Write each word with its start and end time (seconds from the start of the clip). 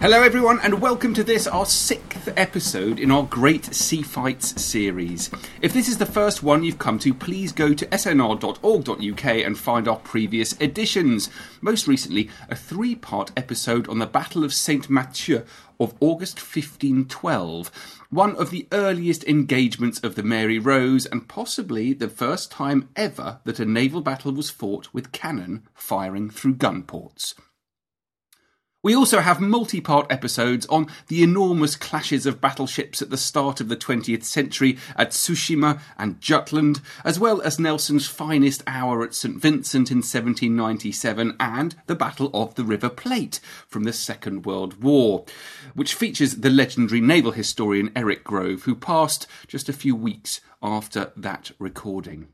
Hello, 0.00 0.22
everyone, 0.22 0.60
and 0.62 0.80
welcome 0.80 1.12
to 1.12 1.22
this, 1.22 1.46
our 1.46 1.66
sixth 1.66 2.32
episode 2.34 2.98
in 2.98 3.10
our 3.10 3.24
Great 3.24 3.74
Sea 3.74 4.00
Fights 4.00 4.58
series. 4.58 5.30
If 5.60 5.74
this 5.74 5.88
is 5.88 5.98
the 5.98 6.06
first 6.06 6.42
one 6.42 6.64
you've 6.64 6.78
come 6.78 6.98
to, 7.00 7.12
please 7.12 7.52
go 7.52 7.74
to 7.74 7.84
snr.org.uk 7.84 9.24
and 9.26 9.58
find 9.58 9.86
our 9.86 9.98
previous 9.98 10.58
editions. 10.58 11.28
Most 11.60 11.86
recently, 11.86 12.30
a 12.48 12.56
three 12.56 12.94
part 12.94 13.30
episode 13.36 13.86
on 13.88 13.98
the 13.98 14.06
Battle 14.06 14.42
of 14.42 14.54
St. 14.54 14.88
Mathieu 14.88 15.44
of 15.78 15.92
August 16.00 16.38
1512, 16.38 17.70
one 18.08 18.34
of 18.36 18.48
the 18.48 18.66
earliest 18.72 19.22
engagements 19.24 20.00
of 20.00 20.14
the 20.14 20.22
Mary 20.22 20.58
Rose, 20.58 21.04
and 21.04 21.28
possibly 21.28 21.92
the 21.92 22.08
first 22.08 22.50
time 22.50 22.88
ever 22.96 23.40
that 23.44 23.60
a 23.60 23.66
naval 23.66 24.00
battle 24.00 24.32
was 24.32 24.48
fought 24.48 24.88
with 24.94 25.12
cannon 25.12 25.68
firing 25.74 26.30
through 26.30 26.54
gun 26.54 26.84
ports. 26.84 27.34
We 28.82 28.96
also 28.96 29.20
have 29.20 29.42
multi 29.42 29.78
part 29.78 30.10
episodes 30.10 30.64
on 30.68 30.86
the 31.08 31.22
enormous 31.22 31.76
clashes 31.76 32.24
of 32.24 32.40
battleships 32.40 33.02
at 33.02 33.10
the 33.10 33.18
start 33.18 33.60
of 33.60 33.68
the 33.68 33.76
20th 33.76 34.24
century 34.24 34.78
at 34.96 35.10
Tsushima 35.10 35.82
and 35.98 36.18
Jutland, 36.18 36.80
as 37.04 37.20
well 37.20 37.42
as 37.42 37.58
Nelson's 37.58 38.06
finest 38.06 38.62
hour 38.66 39.02
at 39.02 39.14
St 39.14 39.36
Vincent 39.36 39.90
in 39.90 39.98
1797 39.98 41.36
and 41.38 41.76
the 41.88 41.94
Battle 41.94 42.30
of 42.32 42.54
the 42.54 42.64
River 42.64 42.88
Plate 42.88 43.38
from 43.68 43.84
the 43.84 43.92
Second 43.92 44.46
World 44.46 44.82
War, 44.82 45.26
which 45.74 45.92
features 45.92 46.36
the 46.36 46.48
legendary 46.48 47.02
naval 47.02 47.32
historian 47.32 47.92
Eric 47.94 48.24
Grove, 48.24 48.62
who 48.62 48.74
passed 48.74 49.26
just 49.46 49.68
a 49.68 49.74
few 49.74 49.94
weeks 49.94 50.40
after 50.62 51.12
that 51.16 51.50
recording. 51.58 52.28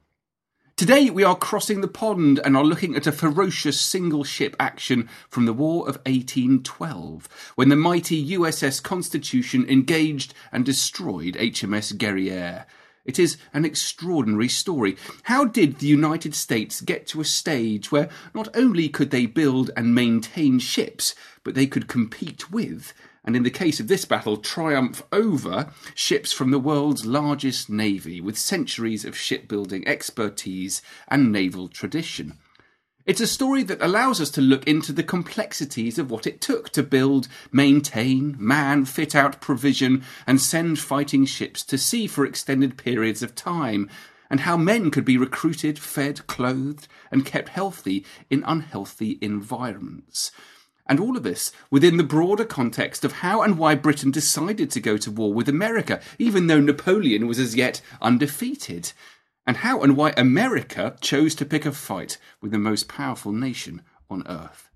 Today 0.77 1.09
we 1.09 1.25
are 1.25 1.35
crossing 1.35 1.81
the 1.81 1.89
pond 1.89 2.39
and 2.45 2.55
are 2.55 2.63
looking 2.63 2.97
at 2.97 3.07
a 3.07 3.13
ferocious 3.13 3.81
single 3.81 4.25
ship 4.25 4.55
action 4.61 5.09
from 5.31 5.47
the 5.47 5.55
War 5.55 5.89
of 5.89 5.97
1812, 6.05 7.53
when 7.55 7.71
the 7.71 7.77
mighty 7.77 8.37
USS 8.37 8.83
Constitution 8.83 9.67
engaged 9.71 10.35
and 10.53 10.67
destroyed 10.67 11.33
HMS 11.37 11.97
Guerriere. 11.97 12.67
It 13.07 13.19
is 13.19 13.39
an 13.55 13.65
extraordinary 13.65 14.49
story. 14.49 14.99
How 15.23 15.47
did 15.47 15.79
the 15.79 15.87
United 15.87 16.35
States 16.35 16.83
get 16.83 17.07
to 17.07 17.23
a 17.23 17.25
stage 17.25 17.91
where 17.91 18.11
not 18.35 18.55
only 18.55 18.91
could 18.91 19.11
they 19.11 19.25
build 19.25 19.71
and 19.79 19.95
maintain 19.95 20.59
ships, 20.59 21.15
but 21.43 21.55
they 21.55 21.67
could 21.67 21.89
compete 21.89 22.51
with 22.51 22.93
and 23.27 23.35
in 23.35 23.43
the 23.43 23.51
case 23.51 23.81
of 23.81 23.89
this 23.89 24.05
battle, 24.05 24.37
triumph 24.37 25.03
over 25.13 25.73
ships 25.95 26.33
from 26.33 26.53
the 26.53 26.61
world's 26.61 27.05
largest 27.05 27.69
navy 27.69 28.21
with 28.21 28.39
centuries 28.39 29.05
of 29.05 29.17
shipbuilding 29.17 29.87
expertise 29.87 30.81
and 31.09 31.33
naval 31.33 31.69
tradition. 31.69 32.39
It's 33.05 33.21
a 33.21 33.27
story 33.27 33.63
that 33.65 33.83
allows 33.83 34.21
us 34.21 34.31
to 34.31 34.41
look 34.41 34.67
into 34.67 34.93
the 34.93 35.05
complexities 35.05 35.99
of 35.99 36.11
what 36.11 36.27
it 36.27 36.41
took 36.41 36.71
to 36.71 36.83
build, 36.83 37.29
maintain, 37.53 38.35
man, 38.39 38.85
fit 38.85 39.15
out, 39.15 39.41
provision, 39.41 40.03
and 40.27 40.41
send 40.41 40.79
fighting 40.79 41.25
ships 41.25 41.63
to 41.65 41.79
sea 41.79 42.09
for 42.09 42.25
extended 42.25 42.77
periods 42.77 43.23
of 43.23 43.37
time, 43.37 43.89
and 44.29 44.41
how 44.41 44.57
men 44.57 44.91
could 44.91 45.05
be 45.05 45.17
recruited, 45.17 45.79
fed, 45.79 46.27
clothed, 46.27 46.89
and 47.13 47.25
kept 47.25 47.51
healthy 47.51 48.05
in 48.29 48.43
unhealthy 48.45 49.19
environments. 49.21 50.33
And 50.89 51.01
all 51.01 51.17
of 51.17 51.23
this 51.23 51.53
within 51.71 51.97
the 51.97 52.05
broader 52.05 52.45
context 52.45 53.05
of 53.05 53.15
how 53.15 53.43
and 53.43 53.59
why 53.59 53.75
Britain 53.75 54.11
decided 54.11 54.71
to 54.71 54.81
go 54.81 54.97
to 54.97 55.11
war 55.11 55.33
with 55.33 55.49
America, 55.49 56.01
even 56.19 56.47
though 56.47 56.61
Napoleon 56.61 57.27
was 57.27 57.39
as 57.39 57.57
yet 57.57 57.81
undefeated. 58.01 58.93
And 59.47 59.59
how 59.59 59.83
and 59.83 59.97
why 59.97 60.13
America 60.17 60.97
chose 61.01 61.35
to 61.37 61.45
pick 61.45 61.67
a 61.67 61.73
fight 61.73 62.19
with 62.41 62.51
the 62.51 62.59
most 62.59 62.89
powerful 62.89 63.33
nation 63.33 63.83
on 64.11 64.27
earth. 64.27 64.71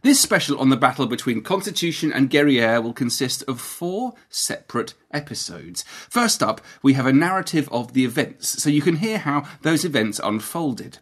This 0.00 0.20
special 0.20 0.58
on 0.58 0.70
the 0.70 0.76
battle 0.76 1.06
between 1.06 1.42
Constitution 1.42 2.12
and 2.12 2.30
Guerriere 2.30 2.82
will 2.82 2.94
consist 2.94 3.42
of 3.44 3.60
four 3.60 4.14
separate 4.30 4.94
episodes. 5.10 5.82
First 5.82 6.42
up, 6.42 6.60
we 6.82 6.94
have 6.94 7.06
a 7.06 7.12
narrative 7.12 7.68
of 7.70 7.92
the 7.92 8.04
events, 8.04 8.62
so 8.62 8.70
you 8.70 8.80
can 8.80 8.96
hear 8.96 9.18
how 9.18 9.44
those 9.60 9.84
events 9.84 10.20
unfolded. 10.22 10.98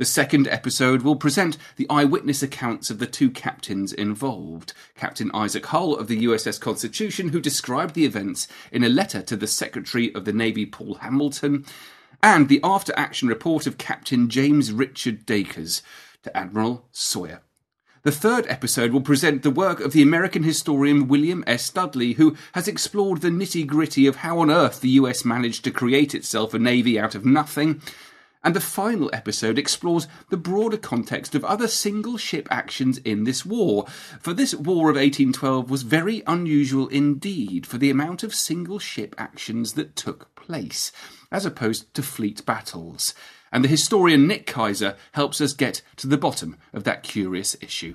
The 0.00 0.06
second 0.06 0.48
episode 0.48 1.02
will 1.02 1.14
present 1.14 1.58
the 1.76 1.86
eyewitness 1.90 2.42
accounts 2.42 2.88
of 2.88 3.00
the 3.00 3.06
two 3.06 3.30
captains 3.30 3.92
involved. 3.92 4.72
Captain 4.96 5.30
Isaac 5.34 5.66
Hull 5.66 5.94
of 5.94 6.08
the 6.08 6.24
USS 6.24 6.58
Constitution, 6.58 7.28
who 7.28 7.38
described 7.38 7.94
the 7.94 8.06
events 8.06 8.48
in 8.72 8.82
a 8.82 8.88
letter 8.88 9.20
to 9.20 9.36
the 9.36 9.46
Secretary 9.46 10.10
of 10.14 10.24
the 10.24 10.32
Navy, 10.32 10.64
Paul 10.64 10.94
Hamilton, 10.94 11.66
and 12.22 12.48
the 12.48 12.60
after 12.64 12.94
action 12.96 13.28
report 13.28 13.66
of 13.66 13.76
Captain 13.76 14.30
James 14.30 14.72
Richard 14.72 15.26
Dacres 15.26 15.82
to 16.22 16.34
Admiral 16.34 16.86
Sawyer. 16.92 17.42
The 18.02 18.10
third 18.10 18.46
episode 18.48 18.92
will 18.94 19.02
present 19.02 19.42
the 19.42 19.50
work 19.50 19.80
of 19.80 19.92
the 19.92 20.00
American 20.00 20.44
historian 20.44 21.08
William 21.08 21.44
S. 21.46 21.68
Dudley, 21.68 22.14
who 22.14 22.38
has 22.52 22.66
explored 22.66 23.20
the 23.20 23.28
nitty 23.28 23.66
gritty 23.66 24.06
of 24.06 24.16
how 24.16 24.38
on 24.38 24.50
earth 24.50 24.80
the 24.80 24.88
US 25.00 25.26
managed 25.26 25.62
to 25.64 25.70
create 25.70 26.14
itself 26.14 26.54
a 26.54 26.58
navy 26.58 26.98
out 26.98 27.14
of 27.14 27.26
nothing 27.26 27.82
and 28.42 28.56
the 28.56 28.60
final 28.60 29.10
episode 29.12 29.58
explores 29.58 30.08
the 30.30 30.36
broader 30.36 30.76
context 30.76 31.34
of 31.34 31.44
other 31.44 31.68
single 31.68 32.16
ship 32.16 32.48
actions 32.50 32.98
in 32.98 33.24
this 33.24 33.44
war. 33.44 33.86
For 34.20 34.32
this 34.32 34.54
War 34.54 34.90
of 34.90 34.96
1812 34.96 35.70
was 35.70 35.82
very 35.82 36.22
unusual 36.26 36.88
indeed 36.88 37.66
for 37.66 37.78
the 37.78 37.90
amount 37.90 38.22
of 38.22 38.34
single 38.34 38.78
ship 38.78 39.14
actions 39.18 39.74
that 39.74 39.96
took 39.96 40.34
place, 40.34 40.90
as 41.30 41.44
opposed 41.44 41.92
to 41.94 42.02
fleet 42.02 42.44
battles. 42.46 43.14
And 43.52 43.64
the 43.64 43.68
historian 43.68 44.26
Nick 44.26 44.46
Kaiser 44.46 44.96
helps 45.12 45.40
us 45.40 45.52
get 45.52 45.82
to 45.96 46.06
the 46.06 46.18
bottom 46.18 46.56
of 46.72 46.84
that 46.84 47.02
curious 47.02 47.56
issue. 47.60 47.94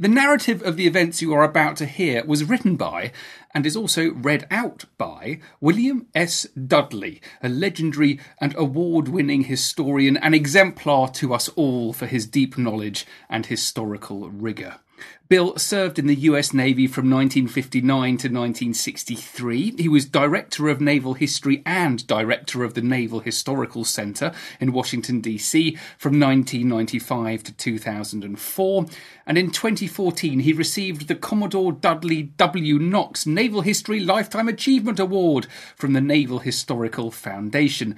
The 0.00 0.08
narrative 0.08 0.62
of 0.62 0.78
the 0.78 0.86
events 0.86 1.20
you 1.20 1.34
are 1.34 1.44
about 1.44 1.76
to 1.76 1.84
hear 1.84 2.24
was 2.24 2.44
written 2.44 2.76
by 2.76 3.12
and 3.52 3.66
is 3.66 3.76
also 3.76 4.12
read 4.14 4.46
out 4.50 4.86
by 4.96 5.40
William 5.60 6.06
S. 6.14 6.44
Dudley, 6.54 7.20
a 7.42 7.50
legendary 7.50 8.18
and 8.40 8.54
award 8.56 9.08
winning 9.08 9.44
historian, 9.44 10.16
an 10.16 10.32
exemplar 10.32 11.10
to 11.10 11.34
us 11.34 11.50
all 11.50 11.92
for 11.92 12.06
his 12.06 12.26
deep 12.26 12.56
knowledge 12.56 13.06
and 13.28 13.44
historical 13.44 14.30
rigour. 14.30 14.80
Bill 15.28 15.56
served 15.56 15.98
in 15.98 16.08
the 16.08 16.16
US 16.16 16.52
Navy 16.52 16.86
from 16.86 17.08
1959 17.08 17.86
to 17.88 18.28
1963. 18.28 19.76
He 19.78 19.88
was 19.88 20.04
Director 20.04 20.68
of 20.68 20.80
Naval 20.80 21.14
History 21.14 21.62
and 21.64 22.04
Director 22.06 22.64
of 22.64 22.74
the 22.74 22.82
Naval 22.82 23.20
Historical 23.20 23.84
Center 23.84 24.32
in 24.58 24.72
Washington, 24.72 25.20
D.C. 25.20 25.76
from 25.96 26.18
1995 26.18 27.44
to 27.44 27.52
2004. 27.52 28.86
And 29.26 29.38
in 29.38 29.50
2014, 29.50 30.40
he 30.40 30.52
received 30.52 31.06
the 31.06 31.14
Commodore 31.14 31.72
Dudley 31.72 32.22
W. 32.22 32.78
Knox 32.78 33.24
Naval 33.24 33.60
History 33.60 34.00
Lifetime 34.00 34.48
Achievement 34.48 34.98
Award 34.98 35.46
from 35.76 35.92
the 35.92 36.00
Naval 36.00 36.40
Historical 36.40 37.10
Foundation. 37.10 37.96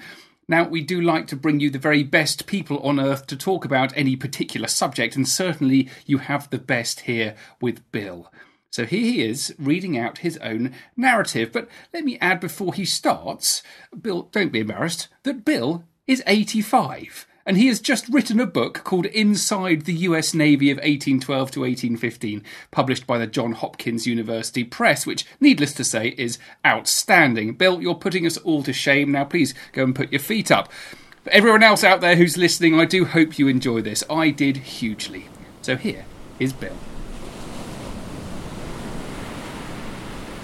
Now, 0.49 0.69
we 0.69 0.83
do 0.83 1.01
like 1.01 1.27
to 1.29 1.37
bring 1.37 1.61
you 1.61 1.71
the 1.71 1.79
very 1.79 2.03
best 2.03 2.47
people 2.47 2.79
on 2.81 2.99
earth 2.99 3.27
to 3.29 3.37
talk 3.37 3.65
about 3.65 3.97
any 3.97 4.17
particular 4.17 4.69
subject, 4.69 5.17
and 5.17 5.27
certainly 5.27 5.89
you 6.05 6.19
have 6.19 6.51
the 6.51 6.59
best 6.59 7.01
here 7.01 7.35
with 7.61 7.91
Bill. 7.93 8.31
So 8.71 8.85
here 8.85 9.01
he 9.01 9.23
is 9.23 9.55
reading 9.59 9.99
out 9.99 10.19
his 10.19 10.39
own 10.39 10.73
narrative. 10.97 11.53
But 11.53 11.69
let 11.93 12.05
me 12.05 12.19
add 12.21 12.41
before 12.41 12.75
he 12.75 12.85
starts, 12.85 13.63
Bill, 13.99 14.29
don't 14.33 14.53
be 14.53 14.61
embarrassed, 14.61 15.09
that 15.25 15.45
Bill 15.45 15.85
is 16.07 16.23
85 16.27 17.27
and 17.45 17.57
he 17.57 17.69
has 17.69 17.81
just 17.81 18.09
written 18.09 18.41
a 18.41 18.47
book 18.47 18.83
called 18.85 19.07
Inside 19.07 19.83
the 19.83 19.95
US 19.95 20.35
Navy 20.35 20.71
of 20.71 20.77
1812 20.77 21.51
to 21.53 21.61
1815, 21.61 22.43
published 22.71 23.07
by 23.07 23.19
the 23.19 23.27
Johns 23.27 23.59
Hopkins 23.59 24.07
University 24.07 24.65
Press, 24.65 25.07
which, 25.07 25.27
needless 25.41 25.73
to 25.75 25.85
say, 25.85 26.15
is 26.19 26.39
outstanding. 26.67 27.55
Bill, 27.55 27.81
you're 27.81 27.95
putting 27.95 28.27
us 28.27 28.37
all 28.39 28.63
to 28.63 28.73
shame. 28.73 29.13
Now, 29.13 29.25
please 29.25 29.55
go 29.73 29.85
and 29.85 29.95
put 29.95 30.13
your 30.13 30.21
feet 30.21 30.51
up. 30.51 30.71
For 31.25 31.31
everyone 31.31 31.63
else 31.63 31.85
out 31.85 32.01
there 32.01 32.17
who's 32.17 32.37
listening, 32.37 32.79
I 32.79 32.85
do 32.85 33.05
hope 33.05 33.39
you 33.39 33.49
enjoy 33.49 33.81
this. 33.81 34.03
I 34.11 34.31
did 34.31 34.57
hugely. 34.57 35.27
So 35.63 35.77
here 35.77 36.05
is 36.39 36.53
Bill. 36.53 36.77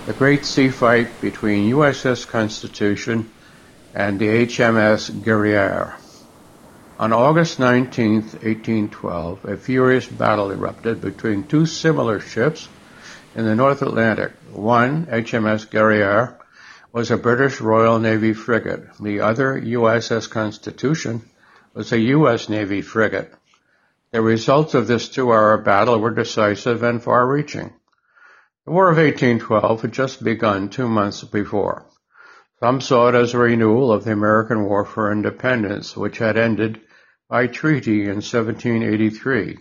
The 0.06 0.12
great 0.14 0.44
sea 0.44 0.70
fight 0.70 1.08
between 1.20 1.70
USS 1.70 2.26
Constitution 2.26 3.30
and 3.94 4.18
the 4.18 4.46
HMS 4.46 5.10
Guerriere. 5.22 5.94
On 7.00 7.12
August 7.12 7.60
19, 7.60 8.14
1812, 8.22 9.44
a 9.44 9.56
furious 9.56 10.04
battle 10.08 10.50
erupted 10.50 11.00
between 11.00 11.44
two 11.44 11.64
similar 11.64 12.18
ships 12.18 12.68
in 13.36 13.44
the 13.44 13.54
North 13.54 13.82
Atlantic. 13.82 14.32
One, 14.50 15.06
HMS 15.06 15.70
Guerriere, 15.70 16.36
was 16.92 17.12
a 17.12 17.16
British 17.16 17.60
Royal 17.60 18.00
Navy 18.00 18.32
frigate. 18.32 18.88
The 19.00 19.20
other, 19.20 19.60
USS 19.60 20.28
Constitution, 20.28 21.22
was 21.72 21.92
a 21.92 22.00
U.S. 22.00 22.48
Navy 22.48 22.82
frigate. 22.82 23.32
The 24.10 24.20
results 24.20 24.74
of 24.74 24.88
this 24.88 25.08
two-hour 25.08 25.58
battle 25.58 26.00
were 26.00 26.10
decisive 26.10 26.82
and 26.82 27.00
far-reaching. 27.00 27.74
The 28.64 28.72
War 28.72 28.90
of 28.90 28.96
1812 28.96 29.82
had 29.82 29.92
just 29.92 30.24
begun 30.24 30.68
two 30.68 30.88
months 30.88 31.22
before. 31.22 31.86
Some 32.58 32.80
saw 32.80 33.06
it 33.06 33.14
as 33.14 33.34
a 33.34 33.38
renewal 33.38 33.92
of 33.92 34.02
the 34.02 34.10
American 34.10 34.64
War 34.64 34.84
for 34.84 35.12
Independence, 35.12 35.96
which 35.96 36.18
had 36.18 36.36
ended 36.36 36.80
by 37.28 37.46
treaty 37.46 38.02
in 38.02 38.22
1783. 38.22 39.58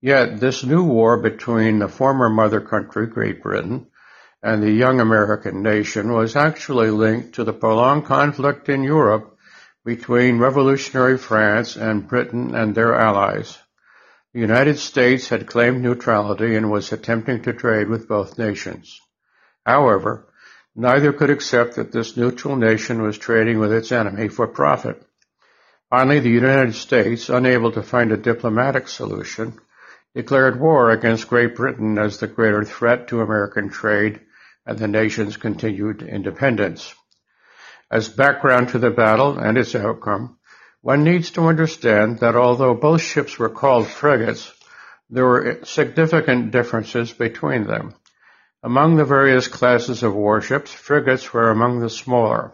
Yet 0.00 0.40
this 0.40 0.64
new 0.64 0.82
war 0.82 1.18
between 1.18 1.78
the 1.78 1.88
former 1.88 2.30
mother 2.30 2.60
country, 2.60 3.06
Great 3.06 3.42
Britain, 3.42 3.86
and 4.42 4.62
the 4.62 4.70
young 4.70 4.98
American 4.98 5.62
nation 5.62 6.12
was 6.12 6.36
actually 6.36 6.90
linked 6.90 7.34
to 7.34 7.44
the 7.44 7.52
prolonged 7.52 8.06
conflict 8.06 8.70
in 8.70 8.82
Europe 8.82 9.36
between 9.84 10.38
revolutionary 10.38 11.18
France 11.18 11.76
and 11.76 12.08
Britain 12.08 12.54
and 12.54 12.74
their 12.74 12.94
allies. 12.94 13.58
The 14.32 14.40
United 14.40 14.78
States 14.78 15.28
had 15.28 15.46
claimed 15.46 15.82
neutrality 15.82 16.56
and 16.56 16.70
was 16.70 16.92
attempting 16.92 17.42
to 17.42 17.52
trade 17.52 17.88
with 17.88 18.08
both 18.08 18.38
nations. 18.38 19.00
However, 19.66 20.32
neither 20.74 21.12
could 21.12 21.30
accept 21.30 21.76
that 21.76 21.92
this 21.92 22.16
neutral 22.16 22.56
nation 22.56 23.02
was 23.02 23.18
trading 23.18 23.58
with 23.58 23.72
its 23.72 23.92
enemy 23.92 24.28
for 24.28 24.46
profit. 24.46 25.02
Finally, 25.90 26.20
the 26.20 26.30
United 26.30 26.72
States, 26.76 27.28
unable 27.28 27.72
to 27.72 27.82
find 27.82 28.12
a 28.12 28.16
diplomatic 28.16 28.86
solution, 28.86 29.58
declared 30.14 30.60
war 30.60 30.92
against 30.92 31.28
Great 31.28 31.56
Britain 31.56 31.98
as 31.98 32.18
the 32.18 32.28
greater 32.28 32.62
threat 32.62 33.08
to 33.08 33.20
American 33.20 33.68
trade 33.68 34.20
and 34.64 34.78
the 34.78 34.86
nation's 34.86 35.36
continued 35.36 36.02
independence. 36.02 36.94
As 37.90 38.08
background 38.08 38.68
to 38.68 38.78
the 38.78 38.90
battle 38.90 39.36
and 39.36 39.58
its 39.58 39.74
outcome, 39.74 40.38
one 40.80 41.02
needs 41.02 41.32
to 41.32 41.48
understand 41.48 42.20
that 42.20 42.36
although 42.36 42.74
both 42.74 43.02
ships 43.02 43.36
were 43.36 43.50
called 43.50 43.88
frigates, 43.88 44.52
there 45.10 45.26
were 45.26 45.58
significant 45.64 46.52
differences 46.52 47.12
between 47.12 47.66
them. 47.66 47.94
Among 48.62 48.94
the 48.94 49.04
various 49.04 49.48
classes 49.48 50.04
of 50.04 50.14
warships, 50.14 50.72
frigates 50.72 51.32
were 51.32 51.50
among 51.50 51.80
the 51.80 51.90
smaller. 51.90 52.52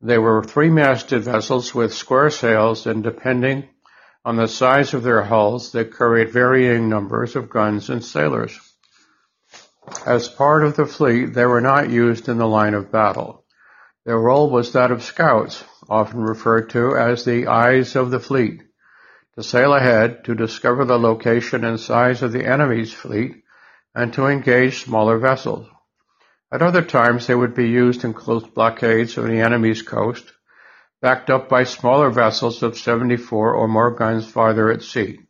They 0.00 0.18
were 0.18 0.44
three-masted 0.44 1.22
vessels 1.24 1.74
with 1.74 1.92
square 1.92 2.30
sails 2.30 2.86
and 2.86 3.02
depending 3.02 3.68
on 4.24 4.36
the 4.36 4.46
size 4.46 4.94
of 4.94 5.02
their 5.02 5.22
hulls, 5.22 5.72
they 5.72 5.84
carried 5.84 6.32
varying 6.32 6.88
numbers 6.88 7.34
of 7.34 7.50
guns 7.50 7.90
and 7.90 8.04
sailors. 8.04 8.58
As 10.06 10.28
part 10.28 10.64
of 10.64 10.76
the 10.76 10.86
fleet, 10.86 11.34
they 11.34 11.46
were 11.46 11.60
not 11.60 11.90
used 11.90 12.28
in 12.28 12.38
the 12.38 12.46
line 12.46 12.74
of 12.74 12.92
battle. 12.92 13.44
Their 14.04 14.18
role 14.18 14.50
was 14.50 14.72
that 14.72 14.90
of 14.90 15.02
scouts, 15.02 15.64
often 15.88 16.20
referred 16.20 16.70
to 16.70 16.96
as 16.96 17.24
the 17.24 17.46
eyes 17.46 17.96
of 17.96 18.10
the 18.10 18.20
fleet, 18.20 18.62
to 19.34 19.42
sail 19.42 19.74
ahead 19.74 20.24
to 20.24 20.34
discover 20.34 20.84
the 20.84 20.98
location 20.98 21.64
and 21.64 21.80
size 21.80 22.22
of 22.22 22.32
the 22.32 22.44
enemy's 22.44 22.92
fleet 22.92 23.42
and 23.94 24.12
to 24.12 24.26
engage 24.26 24.84
smaller 24.84 25.18
vessels. 25.18 25.68
At 26.50 26.62
other 26.62 26.82
times 26.82 27.26
they 27.26 27.34
would 27.34 27.54
be 27.54 27.68
used 27.68 28.04
in 28.04 28.14
close 28.14 28.42
blockades 28.42 29.18
of 29.18 29.26
the 29.26 29.40
enemy's 29.40 29.82
coast, 29.82 30.32
backed 31.02 31.28
up 31.28 31.48
by 31.48 31.64
smaller 31.64 32.08
vessels 32.10 32.62
of 32.62 32.78
74 32.78 33.54
or 33.54 33.68
more 33.68 33.90
guns 33.90 34.26
farther 34.30 34.70
at 34.70 34.82
sea. 34.82 35.20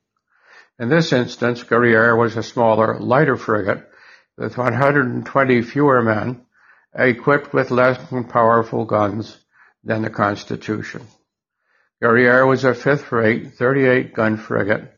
In 0.79 0.89
this 0.89 1.13
instance, 1.13 1.65
Guerriere 1.65 2.17
was 2.17 2.37
a 2.37 2.43
smaller, 2.43 3.01
lighter 3.01 3.37
frigate 3.37 3.85
with 4.37 4.57
120 4.57 5.63
fewer 5.63 6.03
men, 6.03 6.47
equipped 6.95 7.53
with 7.53 7.73
less 7.73 7.99
powerful 8.29 8.85
guns 8.85 9.45
than 9.83 10.03
the 10.03 10.11
Constitution. 10.11 11.03
Guerriere 12.01 12.47
was 12.47 12.63
a 12.63 12.75
fifth-rate, 12.75 13.57
38-gun 13.59 14.37
frigate, 14.37 14.93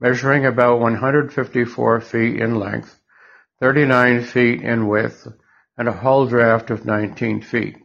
measuring 0.00 0.46
about 0.46 0.78
154 0.78 2.00
feet 2.00 2.40
in 2.40 2.54
length, 2.60 2.96
39 3.58 4.22
feet 4.22 4.62
in 4.62 4.86
width, 4.86 5.26
and 5.76 5.88
a 5.88 5.92
hull 5.92 6.26
draft 6.26 6.70
of 6.70 6.84
19 6.84 7.42
feet. 7.42 7.76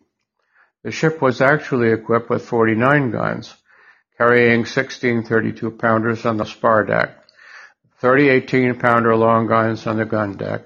The 0.84 0.92
ship 0.92 1.22
was 1.22 1.42
actually 1.42 1.92
equipped 1.92 2.30
with 2.30 2.46
49 2.46 3.12
guns, 3.12 3.54
carrying 4.18 4.66
16 4.66 5.24
32-pounders 5.24 6.26
on 6.26 6.38
the 6.38 6.46
spar 6.46 6.86
deck, 6.86 7.18
30 8.00 8.42
18-pounder 8.42 9.16
long 9.16 9.48
guns 9.48 9.86
on 9.88 9.98
the 9.98 10.06
gun 10.06 10.38
deck, 10.38 10.62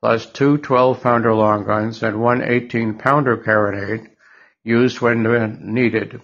plus 0.00 0.26
two 0.26 0.58
12-pounder 0.58 1.32
long 1.32 1.64
guns 1.64 2.02
and 2.02 2.20
one 2.20 2.40
18-pounder 2.40 3.38
carronade 3.38 4.10
used 4.64 5.00
when 5.00 5.22
needed. 5.72 6.20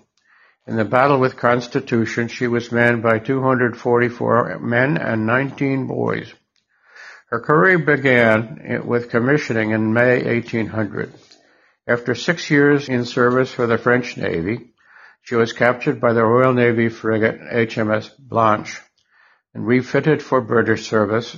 In 0.67 0.77
the 0.77 0.85
battle 0.85 1.21
with 1.21 1.37
Constitution, 1.37 2.29
she 2.29 2.47
was 2.47 2.73
manned 2.73 3.03
by 3.03 3.19
244 3.19 4.59
men 4.61 4.97
and 4.97 5.27
19 5.27 5.87
boys. 5.87 6.33
Her 7.27 7.41
career 7.41 7.79
began 7.79 8.83
with 8.87 9.11
commissioning 9.11 9.71
in 9.71 9.93
May 9.93 10.23
1800. 10.23 11.13
After 11.87 12.15
six 12.15 12.51
years 12.51 12.89
in 12.89 13.05
service 13.05 13.53
for 13.53 13.67
the 13.67 13.79
French 13.79 14.17
Navy, 14.17 14.73
she 15.23 15.35
was 15.35 15.53
captured 15.53 16.01
by 16.01 16.13
the 16.13 16.25
Royal 16.25 16.53
Navy 16.53 16.89
frigate 16.89 17.41
HMS 17.41 18.11
Blanche 18.19 18.81
and 19.55 19.67
refitted 19.67 20.23
for 20.23 20.41
British 20.41 20.87
service 20.87 21.37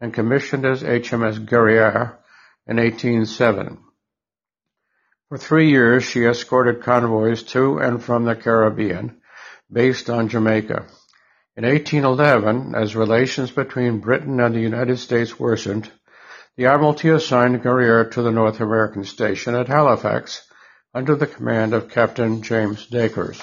and 0.00 0.12
commissioned 0.12 0.64
as 0.64 0.82
HMS 0.82 1.44
Guerriere 1.44 2.18
in 2.66 2.78
1807. 2.78 3.78
For 5.28 5.38
three 5.38 5.70
years, 5.70 6.04
she 6.04 6.24
escorted 6.24 6.82
convoys 6.82 7.42
to 7.44 7.78
and 7.78 8.02
from 8.02 8.24
the 8.24 8.36
Caribbean, 8.36 9.20
based 9.70 10.08
on 10.08 10.28
Jamaica. 10.28 10.86
In 11.58 11.64
1811, 11.64 12.74
as 12.74 12.94
relations 12.94 13.50
between 13.50 14.00
Britain 14.00 14.40
and 14.40 14.54
the 14.54 14.60
United 14.60 14.98
States 14.98 15.40
worsened, 15.40 15.90
the 16.58 16.66
Admiralty 16.66 17.08
assigned 17.08 17.62
Guerriere 17.62 18.10
to 18.10 18.20
the 18.20 18.30
North 18.30 18.60
American 18.60 19.04
station 19.04 19.54
at 19.54 19.66
Halifax 19.66 20.46
under 20.92 21.16
the 21.16 21.26
command 21.26 21.72
of 21.72 21.88
Captain 21.88 22.42
James 22.42 22.86
Dacres. 22.88 23.40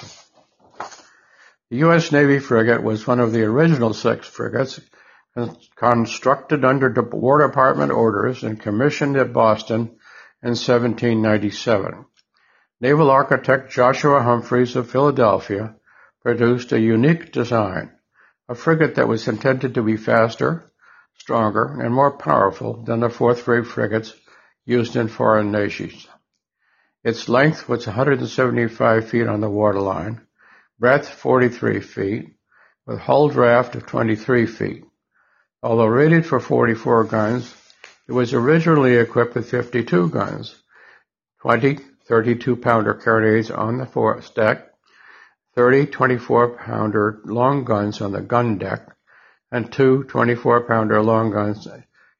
The 1.70 1.78
U.S. 1.78 2.12
Navy 2.12 2.38
frigate 2.38 2.84
was 2.84 3.04
one 3.04 3.18
of 3.18 3.32
the 3.32 3.42
original 3.42 3.92
six 3.92 4.28
frigates 4.28 4.78
constructed 5.74 6.64
under 6.64 6.92
War 7.10 7.44
Department 7.44 7.90
orders 7.90 8.44
and 8.44 8.60
commissioned 8.60 9.16
at 9.16 9.32
Boston 9.32 9.98
in 10.40 10.50
1797. 10.50 12.04
Naval 12.80 13.10
architect 13.10 13.72
Joshua 13.72 14.22
Humphreys 14.22 14.76
of 14.76 14.88
Philadelphia 14.88 15.74
produced 16.22 16.70
a 16.70 16.78
unique 16.78 17.32
design 17.32 17.90
a 18.48 18.54
frigate 18.54 18.96
that 18.96 19.08
was 19.08 19.26
intended 19.28 19.74
to 19.74 19.82
be 19.82 19.96
faster, 19.96 20.70
stronger, 21.16 21.80
and 21.80 21.94
more 21.94 22.10
powerful 22.10 22.82
than 22.84 23.00
the 23.00 23.08
fourth-rate 23.08 23.66
frigates 23.66 24.12
used 24.64 24.96
in 24.96 25.08
foreign 25.08 25.50
nations. 25.50 26.06
Its 27.02 27.28
length 27.28 27.68
was 27.68 27.86
175 27.86 29.08
feet 29.08 29.26
on 29.26 29.40
the 29.40 29.50
waterline, 29.50 30.20
breadth 30.78 31.08
43 31.08 31.80
feet, 31.80 32.36
with 32.86 32.98
hull 32.98 33.28
draft 33.28 33.74
of 33.74 33.86
23 33.86 34.46
feet. 34.46 34.84
Although 35.62 35.86
rated 35.86 36.26
for 36.26 36.40
44 36.40 37.04
guns, 37.04 37.54
it 38.06 38.12
was 38.12 38.34
originally 38.34 38.96
equipped 38.96 39.34
with 39.34 39.50
52 39.50 40.10
guns, 40.10 40.54
20 41.40 41.78
32-pounder 42.08 42.94
carronades 42.94 43.50
on 43.50 43.78
the 43.78 43.86
foredeck, 43.86 44.73
30 45.54 45.86
24-pounder 45.86 47.20
long 47.24 47.64
guns 47.64 48.00
on 48.00 48.12
the 48.12 48.20
gun 48.20 48.58
deck, 48.58 48.88
and 49.52 49.70
two 49.70 50.04
24-pounder 50.08 51.02
long 51.02 51.30
guns 51.30 51.68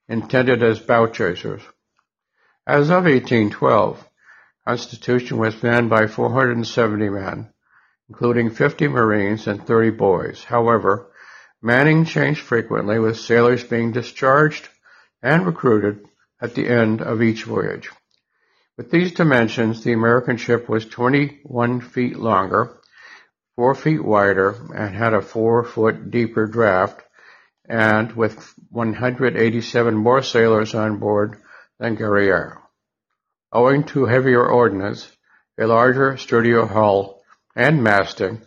intended 0.09 0.63
as 0.63 0.79
bow 0.79 1.07
chasers. 1.07 1.63
As 2.67 2.91
of 2.91 3.05
1812, 3.05 4.09
Constitution 4.67 5.39
was 5.39 5.63
manned 5.63 5.91
by 5.91 6.07
470 6.07 7.11
men, 7.11 7.51
including 8.09 8.51
50 8.51 8.89
Marines 8.89 9.47
and 9.47 9.67
30 9.67 9.91
boys. 9.91 10.43
However, 10.45 11.11
manning 11.61 12.05
changed 12.05 12.41
frequently 12.41 12.99
with 12.99 13.19
sailors 13.19 13.65
being 13.65 13.93
discharged 13.93 14.69
and 15.23 15.45
recruited 15.45 16.07
at 16.41 16.55
the 16.55 16.69
end 16.69 17.03
of 17.03 17.23
each 17.23 17.45
voyage. 17.45 17.91
With 18.77 18.91
these 18.91 19.13
dimensions, 19.13 19.85
the 19.85 19.93
American 19.93 20.37
ship 20.37 20.69
was 20.69 20.85
21 20.87 21.81
feet 21.81 22.17
longer, 22.17 22.81
4 23.57 23.75
feet 23.75 24.05
wider, 24.05 24.57
and 24.75 24.95
had 24.95 25.15
a 25.15 25.23
4 25.23 25.65
foot 25.65 26.11
deeper 26.11 26.47
draft, 26.47 27.03
and 27.69 28.13
with 28.13 28.55
187 28.71 29.95
more 29.95 30.23
sailors 30.23 30.75
on 30.75 30.99
board 30.99 31.39
than 31.79 31.97
Guerriere. 31.97 32.59
Owing 33.53 33.85
to 33.85 34.07
heavier 34.07 34.45
ordnance, 34.45 35.11
a 35.59 35.67
larger, 35.67 36.17
sturdier 36.17 36.67
hull, 36.67 37.23
and 37.55 37.83
masting, 37.83 38.43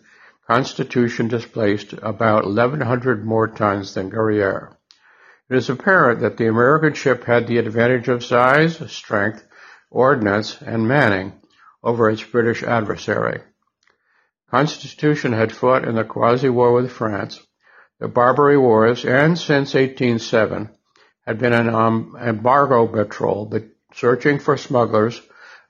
Constitution 0.47 1.27
displaced 1.27 1.93
about 1.93 2.45
1,100 2.45 3.25
more 3.25 3.47
tons 3.47 3.93
than 3.93 4.09
Guerriere. 4.09 4.77
It 5.49 5.55
is 5.57 5.69
apparent 5.69 6.21
that 6.21 6.37
the 6.37 6.47
American 6.47 6.93
ship 6.93 7.23
had 7.23 7.47
the 7.47 7.57
advantage 7.57 8.07
of 8.09 8.23
size, 8.23 8.77
strength, 8.91 9.45
ordnance, 9.89 10.61
and 10.61 10.87
manning 10.87 11.33
over 11.83 12.09
its 12.09 12.23
British 12.23 12.63
adversary. 12.63 13.41
Constitution 14.49 15.33
had 15.33 15.51
fought 15.51 15.85
in 15.85 15.95
the 15.95 16.05
Quasi-War 16.05 16.71
with 16.71 16.91
France, 16.91 17.45
the 17.99 18.07
Barbary 18.07 18.57
Wars, 18.57 19.03
and 19.03 19.37
since 19.37 19.73
1807 19.73 20.69
had 21.25 21.37
been 21.37 21.53
an 21.53 21.67
um, 21.67 22.17
embargo 22.19 22.87
patrol 22.87 23.53
searching 23.93 24.39
for 24.39 24.55
smugglers 24.55 25.21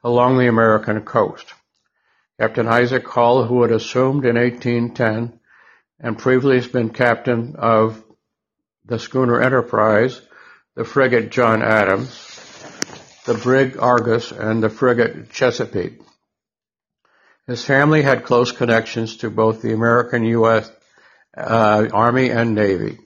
along 0.03 0.37
the 0.37 0.47
American 0.47 1.01
coast. 1.01 1.53
Captain 2.39 2.67
Isaac 2.67 3.07
Hull, 3.07 3.45
who 3.45 3.63
had 3.63 3.71
assumed 3.71 4.25
in 4.25 4.35
1810 4.35 5.39
and 5.99 6.17
previously 6.19 6.71
been 6.71 6.91
captain 6.91 7.55
of 7.57 8.03
the 8.85 8.99
schooner 8.99 9.41
Enterprise, 9.41 10.21
the 10.75 10.85
frigate 10.85 11.31
John 11.31 11.63
Adams, 11.63 12.09
the 13.25 13.33
brig 13.33 13.77
Argus, 13.79 14.31
and 14.31 14.61
the 14.61 14.69
frigate 14.69 15.31
Chesapeake. 15.31 15.99
His 17.47 17.63
family 17.63 18.01
had 18.01 18.25
close 18.25 18.51
connections 18.51 19.17
to 19.17 19.29
both 19.29 19.61
the 19.61 19.73
American 19.73 20.25
U.S. 20.25 20.69
Uh, 21.35 21.87
Army 21.93 22.29
and 22.29 22.53
Navy. 22.53 22.99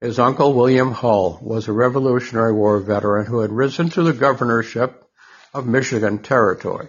His 0.00 0.20
uncle, 0.20 0.54
William 0.54 0.92
Hull, 0.92 1.40
was 1.42 1.66
a 1.66 1.72
Revolutionary 1.72 2.52
War 2.52 2.78
veteran 2.78 3.26
who 3.26 3.40
had 3.40 3.50
risen 3.50 3.90
to 3.90 4.04
the 4.04 4.12
governorship 4.12 5.04
of 5.52 5.66
Michigan 5.66 6.20
Territory 6.20 6.88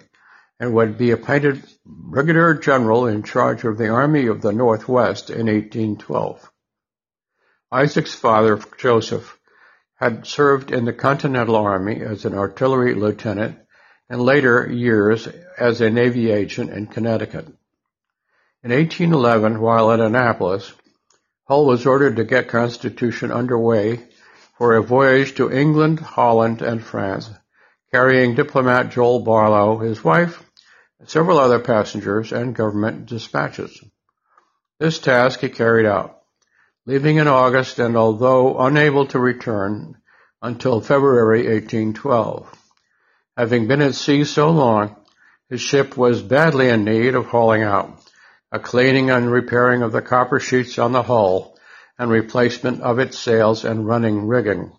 and 0.60 0.74
would 0.74 1.00
be 1.00 1.12
appointed 1.12 1.64
Brigadier 1.84 2.54
General 2.54 3.08
in 3.08 3.24
charge 3.24 3.64
of 3.64 3.80
the 3.80 3.90
Army 3.90 4.28
of 4.28 4.44
the 4.44 4.52
Northwest 4.52 5.32
in 5.32 5.48
1812. 5.48 6.52
Isaac's 7.72 8.14
father, 8.14 8.60
Joseph, 8.78 9.40
had 9.96 10.28
served 10.28 10.72
in 10.72 10.86
the 10.86 10.94
Continental 10.94 11.56
Army 11.56 12.02
as 12.02 12.26
an 12.26 12.36
artillery 12.36 12.94
lieutenant 12.94 13.58
and 14.10 14.22
later 14.22 14.68
years 14.72 15.28
as 15.58 15.82
a 15.82 15.90
Navy 15.90 16.32
agent 16.32 16.72
in 16.72 16.88
Connecticut. 16.88 17.48
In 18.64 18.72
1811, 18.72 19.60
while 19.60 19.92
at 19.92 20.00
Annapolis, 20.00 20.74
Hull 21.48 21.66
was 21.66 21.86
ordered 21.86 22.18
to 22.18 22.24
get 22.24 22.50
Constitution 22.50 23.32
underway 23.32 24.08
for 24.58 24.76
a 24.76 24.84
voyage 24.84 25.36
to 25.36 25.52
England, 25.52 26.00
Holland, 26.00 26.62
and 26.62 26.84
France, 26.84 27.30
carrying 27.92 28.36
diplomat 28.36 28.90
Joel 28.90 29.22
Barlow, 29.22 29.78
his 29.78 30.04
wife, 30.04 30.44
several 31.06 31.40
other 31.40 31.60
passengers, 31.60 32.32
and 32.32 32.56
government 32.56 33.06
dispatches. 33.06 33.82
This 34.80 35.00
task 35.00 35.40
he 35.40 35.50
carried 35.50 35.86
out, 35.86 36.22
leaving 36.86 37.18
in 37.18 37.28
August 37.28 37.80
and 37.80 37.96
although 37.96 38.60
unable 38.60 39.06
to 39.08 39.20
return 39.20 39.98
until 40.42 40.82
February 40.82 41.48
1812. 41.48 42.67
Having 43.38 43.68
been 43.68 43.84
at 43.84 43.94
sea 43.94 44.24
so 44.24 44.50
long, 44.50 44.96
his 45.48 45.62
ship 45.62 45.96
was 45.96 46.24
badly 46.24 46.70
in 46.70 46.84
need 46.84 47.14
of 47.14 47.28
hauling 47.28 47.62
out 47.62 48.00
a 48.52 48.58
cleaning 48.58 49.12
and 49.12 49.32
repairing 49.32 49.84
of 49.84 49.92
the 49.92 50.02
copper 50.02 50.40
sheets 50.40 50.80
on 50.80 50.92
the 50.92 51.04
hull, 51.04 51.56
and 52.00 52.10
replacement 52.10 52.82
of 52.82 52.98
its 52.98 53.20
sails 53.20 53.64
and 53.64 53.86
running 53.86 54.26
rigging. 54.26 54.72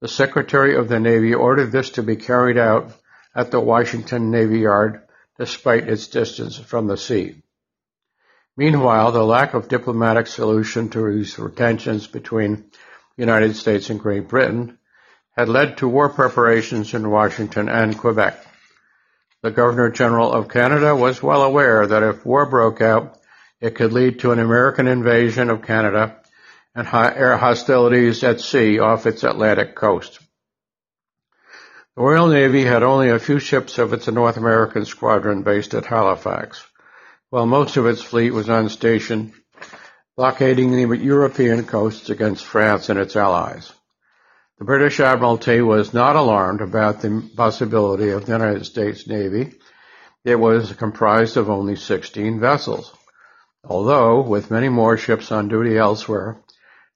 The 0.00 0.08
Secretary 0.08 0.74
of 0.74 0.88
the 0.88 0.98
Navy 0.98 1.32
ordered 1.32 1.70
this 1.70 1.90
to 1.90 2.02
be 2.02 2.16
carried 2.16 2.58
out 2.58 2.90
at 3.34 3.52
the 3.52 3.60
Washington 3.60 4.32
Navy 4.32 4.60
Yard 4.60 5.02
despite 5.38 5.88
its 5.88 6.08
distance 6.08 6.56
from 6.58 6.88
the 6.88 6.96
sea. 6.96 7.42
Meanwhile, 8.56 9.12
the 9.12 9.24
lack 9.24 9.54
of 9.54 9.68
diplomatic 9.68 10.26
solution 10.26 10.88
to 10.88 11.12
these 11.12 11.38
tensions 11.54 12.08
between 12.08 12.56
the 12.56 13.22
United 13.22 13.54
States 13.54 13.90
and 13.90 14.00
Great 14.00 14.26
Britain 14.26 14.78
had 15.36 15.48
led 15.48 15.76
to 15.78 15.88
war 15.88 16.08
preparations 16.08 16.94
in 16.94 17.10
Washington 17.10 17.68
and 17.68 17.98
Quebec. 17.98 18.44
The 19.42 19.50
Governor 19.50 19.90
General 19.90 20.32
of 20.32 20.48
Canada 20.48 20.96
was 20.96 21.22
well 21.22 21.42
aware 21.42 21.86
that 21.86 22.02
if 22.02 22.24
war 22.24 22.46
broke 22.46 22.80
out, 22.80 23.18
it 23.60 23.74
could 23.74 23.92
lead 23.92 24.20
to 24.20 24.32
an 24.32 24.38
American 24.38 24.86
invasion 24.86 25.50
of 25.50 25.62
Canada 25.62 26.16
and 26.74 26.88
air 26.92 27.36
hostilities 27.36 28.24
at 28.24 28.40
sea 28.40 28.78
off 28.78 29.06
its 29.06 29.24
Atlantic 29.24 29.74
coast. 29.74 30.18
The 31.96 32.02
Royal 32.02 32.28
Navy 32.28 32.64
had 32.64 32.82
only 32.82 33.08
a 33.08 33.18
few 33.18 33.38
ships 33.38 33.78
of 33.78 33.92
its 33.92 34.06
North 34.06 34.36
American 34.36 34.84
squadron 34.84 35.42
based 35.42 35.72
at 35.74 35.86
Halifax, 35.86 36.62
while 37.30 37.46
most 37.46 37.76
of 37.76 37.86
its 37.86 38.02
fleet 38.02 38.32
was 38.32 38.50
on 38.50 38.68
station 38.68 39.32
blockading 40.16 40.72
the 40.72 40.96
European 40.98 41.64
coasts 41.64 42.08
against 42.08 42.44
France 42.44 42.88
and 42.88 42.98
its 42.98 43.16
allies. 43.16 43.72
The 44.58 44.64
British 44.64 45.00
Admiralty 45.00 45.60
was 45.60 45.92
not 45.92 46.16
alarmed 46.16 46.62
about 46.62 47.02
the 47.02 47.30
possibility 47.36 48.08
of 48.08 48.24
the 48.24 48.32
United 48.32 48.64
States 48.64 49.06
Navy. 49.06 49.52
It 50.24 50.36
was 50.36 50.72
comprised 50.72 51.36
of 51.36 51.50
only 51.50 51.76
16 51.76 52.40
vessels. 52.40 52.90
Although, 53.64 54.22
with 54.22 54.50
many 54.50 54.70
more 54.70 54.96
ships 54.96 55.30
on 55.30 55.48
duty 55.48 55.76
elsewhere, 55.76 56.40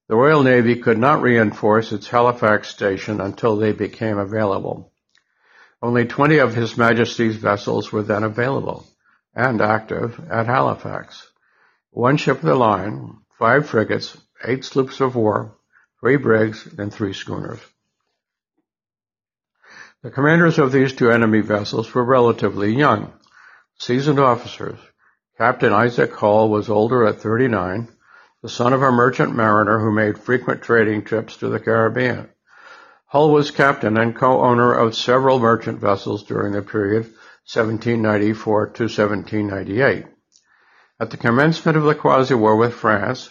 the 0.08 0.16
Royal 0.16 0.42
Navy 0.42 0.76
could 0.76 0.96
not 0.96 1.20
reinforce 1.20 1.92
its 1.92 2.08
Halifax 2.08 2.68
station 2.68 3.20
until 3.20 3.56
they 3.56 3.72
became 3.72 4.16
available. 4.16 4.90
Only 5.82 6.06
20 6.06 6.38
of 6.38 6.54
His 6.54 6.78
Majesty's 6.78 7.36
vessels 7.36 7.92
were 7.92 8.02
then 8.02 8.22
available 8.22 8.86
and 9.34 9.60
active 9.60 10.18
at 10.30 10.46
Halifax. 10.46 11.30
One 11.90 12.16
ship 12.16 12.38
of 12.38 12.42
the 12.42 12.54
line, 12.54 13.18
five 13.38 13.68
frigates, 13.68 14.16
eight 14.46 14.64
sloops 14.64 15.00
of 15.02 15.14
war, 15.14 15.58
three 16.00 16.16
brigs, 16.16 16.66
and 16.78 16.92
three 16.92 17.12
schooners. 17.12 17.60
The 20.02 20.10
commanders 20.10 20.58
of 20.58 20.72
these 20.72 20.94
two 20.94 21.10
enemy 21.10 21.40
vessels 21.40 21.92
were 21.92 22.04
relatively 22.04 22.74
young, 22.74 23.12
seasoned 23.78 24.18
officers. 24.18 24.78
Captain 25.36 25.74
Isaac 25.74 26.14
Hull 26.14 26.48
was 26.48 26.70
older 26.70 27.06
at 27.06 27.20
39, 27.20 27.88
the 28.42 28.48
son 28.48 28.72
of 28.72 28.82
a 28.82 28.90
merchant 28.90 29.34
mariner 29.34 29.78
who 29.78 29.92
made 29.92 30.18
frequent 30.18 30.62
trading 30.62 31.04
trips 31.04 31.36
to 31.38 31.48
the 31.48 31.60
Caribbean. 31.60 32.30
Hull 33.06 33.30
was 33.30 33.50
captain 33.50 33.98
and 33.98 34.16
co-owner 34.16 34.72
of 34.72 34.94
several 34.94 35.38
merchant 35.38 35.80
vessels 35.80 36.22
during 36.22 36.54
the 36.54 36.62
period 36.62 37.02
1794 37.52 38.66
to 38.66 38.84
1798. 38.84 40.06
At 40.98 41.10
the 41.10 41.16
commencement 41.16 41.76
of 41.76 41.84
the 41.84 41.94
Quasi-War 41.94 42.56
with 42.56 42.72
France, 42.72 43.30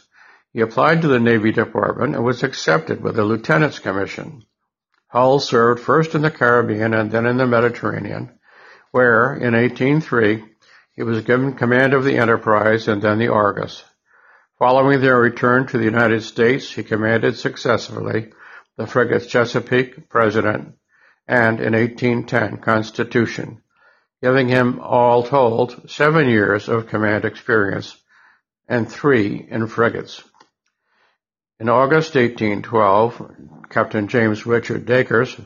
he 0.52 0.62
applied 0.62 1.02
to 1.02 1.08
the 1.08 1.20
Navy 1.20 1.52
Department 1.52 2.16
and 2.16 2.24
was 2.24 2.44
accepted 2.44 3.02
with 3.02 3.20
a 3.20 3.24
lieutenant's 3.24 3.80
commission. 3.80 4.44
Hull 5.08 5.40
served 5.40 5.82
first 5.82 6.16
in 6.16 6.22
the 6.22 6.32
Caribbean 6.32 6.94
and 6.94 7.12
then 7.12 7.26
in 7.26 7.38
the 7.38 7.46
Mediterranean, 7.46 8.40
where, 8.92 9.34
in 9.34 9.54
1803, 9.54 10.44
he 10.94 11.04
was 11.04 11.24
given 11.24 11.54
command 11.54 11.94
of 11.94 12.04
the 12.04 12.18
Enterprise 12.18 12.88
and 12.88 13.02
then 13.02 13.20
the 13.20 13.32
Argus. 13.32 13.84
Following 14.58 15.00
their 15.00 15.20
return 15.20 15.68
to 15.68 15.78
the 15.78 15.86
United 15.86 16.24
States, 16.24 16.72
he 16.72 16.84
commanded 16.84 17.38
successively 17.38 18.32
the 18.76 18.88
frigates 18.88 19.28
Chesapeake, 19.28 20.10
President, 20.10 20.76
and 21.28 21.60
in 21.60 21.74
1810 21.74 22.58
Constitution, 22.58 23.62
giving 24.22 24.48
him 24.48 24.80
all 24.80 25.24
told 25.24 25.90
seven 25.90 26.28
years 26.28 26.68
of 26.68 26.88
command 26.88 27.24
experience 27.24 27.96
and 28.68 28.92
three 28.92 29.48
in 29.50 29.68
frigates. 29.68 30.24
In 31.62 31.68
August 31.68 32.16
1812, 32.16 33.68
Captain 33.70 34.08
James 34.08 34.46
Richard 34.46 34.86
Dacres, 34.86 35.38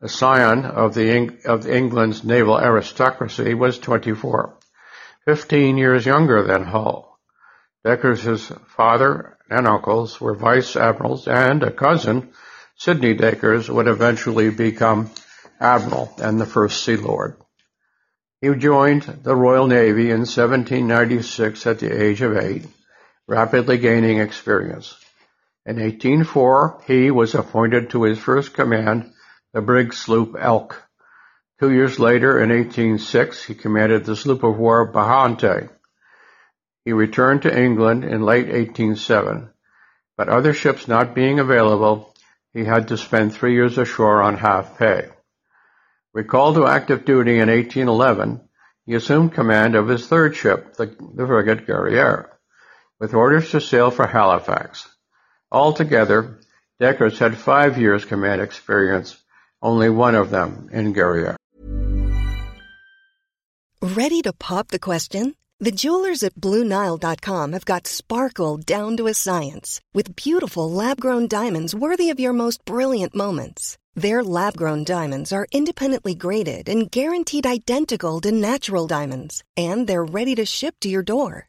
a 0.00 0.08
scion 0.08 0.64
of, 0.64 0.94
the, 0.94 1.38
of 1.44 1.68
England's 1.68 2.24
naval 2.24 2.58
aristocracy, 2.58 3.54
was 3.54 3.78
24, 3.78 4.58
15 5.24 5.78
years 5.78 6.04
younger 6.04 6.42
than 6.42 6.64
Hull. 6.64 7.16
Dacres' 7.84 8.50
father 8.76 9.38
and 9.48 9.68
uncles 9.68 10.20
were 10.20 10.34
vice 10.34 10.74
admirals, 10.74 11.28
and 11.28 11.62
a 11.62 11.70
cousin, 11.70 12.32
Sidney 12.74 13.14
Dacres, 13.14 13.70
would 13.70 13.86
eventually 13.86 14.50
become 14.50 15.12
admiral 15.60 16.12
and 16.20 16.40
the 16.40 16.46
first 16.46 16.82
Sea 16.82 16.96
Lord. 16.96 17.36
He 18.40 18.52
joined 18.56 19.02
the 19.22 19.36
Royal 19.36 19.68
Navy 19.68 20.10
in 20.10 20.26
1796 20.26 21.68
at 21.68 21.78
the 21.78 22.02
age 22.02 22.20
of 22.20 22.36
eight, 22.36 22.66
rapidly 23.28 23.78
gaining 23.78 24.18
experience. 24.18 24.96
In 25.64 25.76
1804, 25.76 26.82
he 26.88 27.12
was 27.12 27.36
appointed 27.36 27.90
to 27.90 28.02
his 28.02 28.18
first 28.18 28.52
command, 28.52 29.12
the 29.52 29.60
brig 29.60 29.94
sloop 29.94 30.34
Elk. 30.36 30.82
Two 31.60 31.70
years 31.70 32.00
later, 32.00 32.40
in 32.40 32.50
1806, 32.50 33.44
he 33.44 33.54
commanded 33.54 34.04
the 34.04 34.16
sloop 34.16 34.42
of 34.42 34.58
war 34.58 34.90
Bacchante. 34.90 35.68
He 36.84 36.92
returned 36.92 37.42
to 37.42 37.56
England 37.56 38.02
in 38.02 38.22
late 38.22 38.46
1807, 38.46 39.50
but 40.16 40.28
other 40.28 40.52
ships 40.52 40.88
not 40.88 41.14
being 41.14 41.38
available, 41.38 42.12
he 42.52 42.64
had 42.64 42.88
to 42.88 42.98
spend 42.98 43.32
three 43.32 43.54
years 43.54 43.78
ashore 43.78 44.20
on 44.20 44.38
half 44.38 44.78
pay. 44.78 45.10
Recalled 46.12 46.56
to 46.56 46.66
active 46.66 47.04
duty 47.04 47.38
in 47.38 47.48
1811, 47.48 48.40
he 48.84 48.94
assumed 48.94 49.32
command 49.32 49.76
of 49.76 49.86
his 49.86 50.08
third 50.08 50.34
ship, 50.34 50.74
the, 50.74 50.86
the 50.86 51.24
frigate 51.24 51.68
Guerriere, 51.68 52.30
with 52.98 53.14
orders 53.14 53.48
to 53.52 53.60
sail 53.60 53.92
for 53.92 54.08
Halifax. 54.08 54.88
Altogether, 55.52 56.38
Dacres 56.80 57.18
had 57.18 57.36
five 57.36 57.76
years 57.76 58.06
command 58.06 58.40
experience, 58.40 59.22
only 59.60 59.90
one 59.90 60.14
of 60.14 60.30
them 60.30 60.70
in 60.72 60.94
Guerriere. 60.94 61.36
Ready 63.82 64.22
to 64.22 64.32
pop 64.32 64.68
the 64.68 64.78
question? 64.78 65.34
The 65.60 65.70
jewelers 65.70 66.22
at 66.22 66.34
BlueNile.com 66.34 67.52
have 67.52 67.64
got 67.64 67.86
sparkle 67.86 68.56
down 68.56 68.96
to 68.96 69.06
a 69.06 69.14
science 69.14 69.80
with 69.92 70.16
beautiful 70.16 70.70
lab 70.70 70.98
grown 70.98 71.28
diamonds 71.28 71.74
worthy 71.74 72.08
of 72.10 72.18
your 72.18 72.32
most 72.32 72.64
brilliant 72.64 73.14
moments. 73.14 73.76
Their 73.94 74.24
lab 74.24 74.56
grown 74.56 74.84
diamonds 74.84 75.32
are 75.32 75.46
independently 75.52 76.14
graded 76.14 76.68
and 76.68 76.90
guaranteed 76.90 77.46
identical 77.46 78.22
to 78.22 78.32
natural 78.32 78.86
diamonds, 78.86 79.44
and 79.56 79.86
they're 79.86 80.04
ready 80.04 80.34
to 80.36 80.46
ship 80.46 80.76
to 80.80 80.88
your 80.88 81.02
door. 81.02 81.48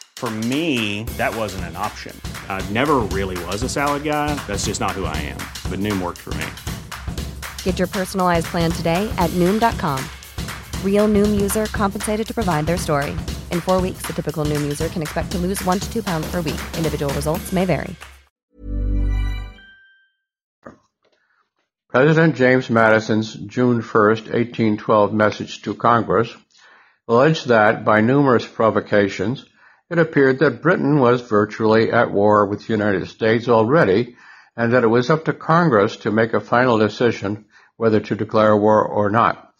For 0.21 0.29
me, 0.29 1.03
that 1.17 1.35
wasn't 1.35 1.63
an 1.63 1.75
option. 1.75 2.15
I 2.47 2.63
never 2.69 2.97
really 3.09 3.43
was 3.45 3.63
a 3.63 3.67
salad 3.67 4.03
guy. 4.03 4.35
That's 4.45 4.65
just 4.65 4.79
not 4.79 4.91
who 4.91 5.05
I 5.05 5.17
am. 5.17 5.39
But 5.67 5.79
Noom 5.79 5.99
worked 5.99 6.19
for 6.19 6.29
me. 6.35 6.45
Get 7.63 7.79
your 7.79 7.87
personalized 7.87 8.45
plan 8.45 8.69
today 8.69 9.11
at 9.17 9.31
Noom.com. 9.31 9.99
Real 10.85 11.07
Noom 11.07 11.41
user 11.41 11.65
compensated 11.71 12.27
to 12.27 12.33
provide 12.35 12.67
their 12.67 12.77
story. 12.77 13.17
In 13.49 13.61
four 13.61 13.81
weeks, 13.81 14.03
the 14.03 14.13
typical 14.13 14.45
Noom 14.45 14.61
user 14.61 14.89
can 14.89 15.01
expect 15.01 15.31
to 15.31 15.39
lose 15.39 15.59
one 15.65 15.79
to 15.79 15.91
two 15.91 16.03
pounds 16.03 16.29
per 16.29 16.41
week. 16.41 16.61
Individual 16.77 17.11
results 17.15 17.51
may 17.51 17.65
vary. 17.65 17.95
President 21.89 22.35
James 22.35 22.69
Madison's 22.69 23.33
June 23.33 23.81
1, 23.81 23.81
1812 23.81 25.13
message 25.13 25.63
to 25.63 25.73
Congress 25.73 26.31
alleged 27.07 27.47
that, 27.47 27.83
by 27.83 28.01
numerous 28.01 28.45
provocations, 28.45 29.45
it 29.91 29.99
appeared 29.99 30.39
that 30.39 30.61
Britain 30.61 30.99
was 30.99 31.19
virtually 31.19 31.91
at 31.91 32.11
war 32.11 32.45
with 32.45 32.65
the 32.65 32.71
United 32.71 33.05
States 33.09 33.49
already, 33.49 34.15
and 34.55 34.71
that 34.71 34.85
it 34.85 34.87
was 34.87 35.09
up 35.09 35.25
to 35.25 35.33
Congress 35.33 35.97
to 35.97 36.11
make 36.11 36.33
a 36.33 36.39
final 36.39 36.77
decision 36.77 37.43
whether 37.75 37.99
to 37.99 38.15
declare 38.15 38.55
war 38.55 38.87
or 38.87 39.09
not. 39.09 39.53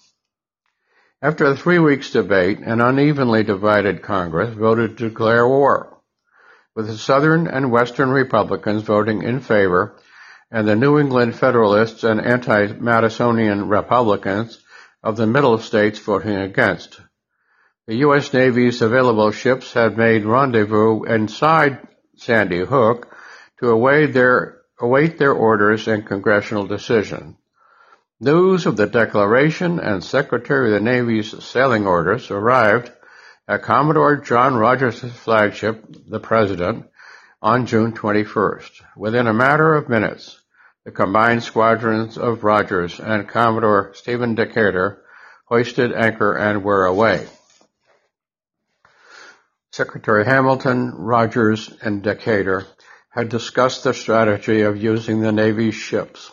After 1.22 1.44
a 1.44 1.58
three 1.58 1.80
weeks 1.80 2.12
debate, 2.12 2.60
an 2.60 2.80
unevenly 2.80 3.44
divided 3.44 4.04
Congress 4.04 4.56
voted 4.56 4.98
to 4.98 5.10
declare 5.10 5.46
war, 5.46 5.98
with 6.76 6.88
the 6.88 6.98
Southern 6.98 7.48
and 7.48 7.70
Western 7.70 8.10
Republicans 8.10 8.84
voting 8.84 9.24
in 9.24 9.42
favor 9.42 9.98
and 10.50 10.66
the 10.66 10.78
New 10.78 10.98
England 10.98 11.36
Federalists 11.36 12.06
and 12.06 12.22
anti-Madisonian 12.22 13.70
Republicans 13.70 14.64
of 15.04 15.18
the 15.18 15.28
Middle 15.28 15.58
States 15.58 16.00
voting 16.00 16.38
against. 16.38 17.02
The 17.88 17.96
U.S. 17.96 18.32
Navy's 18.32 18.84
available 18.84 19.32
ships 19.32 19.74
had 19.74 19.98
made 19.98 20.24
rendezvous 20.24 21.04
inside 21.04 21.80
Sandy 22.16 22.64
Hook 22.64 23.08
to 23.60 23.70
await 23.70 24.14
their, 24.14 24.62
await 24.80 25.18
their 25.18 25.34
orders 25.34 25.88
and 25.88 26.06
congressional 26.06 26.68
decision. 26.68 27.38
News 28.20 28.68
of 28.68 28.78
the 28.78 28.86
declaration 28.86 29.80
and 29.80 30.04
Secretary 30.04 30.68
of 30.68 30.74
the 30.74 30.92
Navy's 30.92 31.44
sailing 31.44 31.88
orders 31.88 32.30
arrived 32.30 32.92
at 33.48 33.64
Commodore 33.64 34.18
John 34.18 34.54
Rodgers' 34.54 35.00
flagship, 35.00 35.84
the 36.08 36.20
President, 36.20 36.86
on 37.42 37.66
June 37.66 37.94
21st. 37.94 38.70
Within 38.96 39.26
a 39.26 39.34
matter 39.34 39.74
of 39.74 39.90
minutes, 39.90 40.40
the 40.86 40.92
combined 40.92 41.42
squadrons 41.42 42.20
of 42.20 42.44
Rodgers 42.44 43.00
and 43.00 43.28
Commodore 43.28 43.94
Stephen 43.96 44.36
Decatur 44.36 45.02
hoisted 45.46 45.92
anchor 45.94 46.38
and 46.38 46.64
were 46.64 46.86
away. 46.86 47.28
Secretary 49.74 50.26
Hamilton, 50.26 50.92
Rodgers, 50.96 51.74
and 51.82 52.04
Decatur 52.04 52.66
had 53.10 53.30
discussed 53.30 53.86
the 53.86 53.94
strategy 53.94 54.64
of 54.64 54.76
using 54.76 55.22
the 55.22 55.32
Navy's 55.32 55.76
ships. 55.76 56.30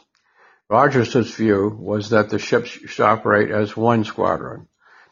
Rodgers' 0.68 1.37
view 1.37 1.68
was 1.79 2.11
that 2.11 2.31
the 2.31 2.40
ships 2.40 2.68
should 2.68 3.05
operate 3.05 3.53
as 3.53 3.77
one 3.77 4.03
squadron 4.03 4.66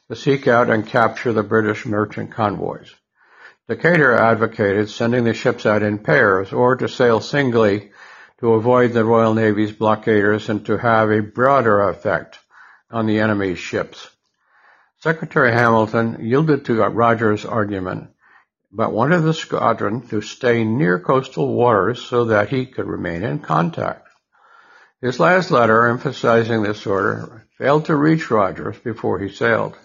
to 0.08 0.16
seek 0.16 0.48
out 0.48 0.68
and 0.68 0.88
capture 0.88 1.32
the 1.32 1.44
British 1.44 1.86
merchant 1.86 2.32
convoys. 2.32 2.92
Decatur 3.68 4.12
advocated 4.14 4.90
sending 4.90 5.22
the 5.22 5.32
ships 5.32 5.64
out 5.64 5.84
in 5.84 6.00
pairs 6.00 6.52
or 6.52 6.74
to 6.74 6.88
sail 6.88 7.20
singly 7.20 7.92
to 8.40 8.54
avoid 8.54 8.92
the 8.92 9.04
Royal 9.04 9.34
Navy's 9.34 9.70
blockaders 9.70 10.48
and 10.48 10.66
to 10.66 10.78
have 10.78 11.12
a 11.12 11.22
broader 11.22 11.88
effect 11.90 12.40
on 12.90 13.06
the 13.06 13.20
enemy's 13.20 13.60
ships. 13.60 14.10
Secretary 14.98 15.52
Hamilton 15.52 16.16
yielded 16.20 16.64
to 16.64 16.82
Rodgers' 16.88 17.44
argument, 17.44 18.10
but 18.72 18.92
wanted 18.92 19.20
the 19.20 19.34
squadron 19.34 20.06
to 20.08 20.20
stay 20.20 20.64
near 20.64 20.98
coastal 20.98 21.54
waters 21.54 22.02
so 22.02 22.26
that 22.26 22.48
he 22.48 22.66
could 22.66 22.86
remain 22.86 23.22
in 23.22 23.38
contact. 23.38 24.08
His 25.00 25.20
last 25.20 25.50
letter, 25.50 25.86
emphasizing 25.86 26.62
this 26.62 26.86
order, 26.86 27.46
failed 27.58 27.86
to 27.86 27.96
reach 27.96 28.30
Rodgers 28.30 28.78
before 28.78 29.18
he 29.18 29.28
sailed. 29.28 29.76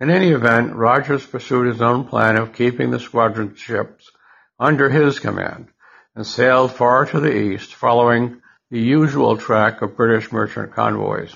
In 0.00 0.10
any 0.10 0.30
event, 0.30 0.74
Rodgers 0.74 1.24
pursued 1.24 1.66
his 1.66 1.82
own 1.82 2.04
plan 2.04 2.36
of 2.36 2.54
keeping 2.54 2.90
the 2.90 2.98
squadron 2.98 3.54
ships 3.54 4.10
under 4.58 4.88
his 4.88 5.18
command 5.18 5.68
and 6.14 6.26
sailed 6.26 6.72
far 6.72 7.06
to 7.06 7.20
the 7.20 7.34
east, 7.34 7.74
following 7.74 8.40
the 8.70 8.80
usual 8.80 9.36
track 9.36 9.82
of 9.82 9.96
British 9.96 10.32
merchant 10.32 10.72
convoys. 10.72 11.34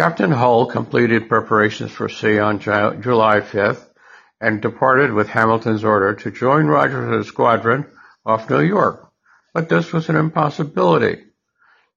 Captain 0.00 0.30
Hull 0.30 0.66
completed 0.66 1.28
preparations 1.28 1.92
for 1.92 2.08
sea 2.08 2.38
on 2.38 2.60
July 2.60 3.40
5th 3.40 3.91
and 4.42 4.60
departed 4.60 5.12
with 5.12 5.28
Hamilton's 5.28 5.84
order 5.84 6.14
to 6.14 6.30
join 6.32 6.66
Rodgers' 6.66 7.28
squadron 7.28 7.86
off 8.26 8.50
New 8.50 8.60
York. 8.60 9.08
But 9.54 9.68
this 9.68 9.92
was 9.92 10.08
an 10.08 10.16
impossibility. 10.16 11.22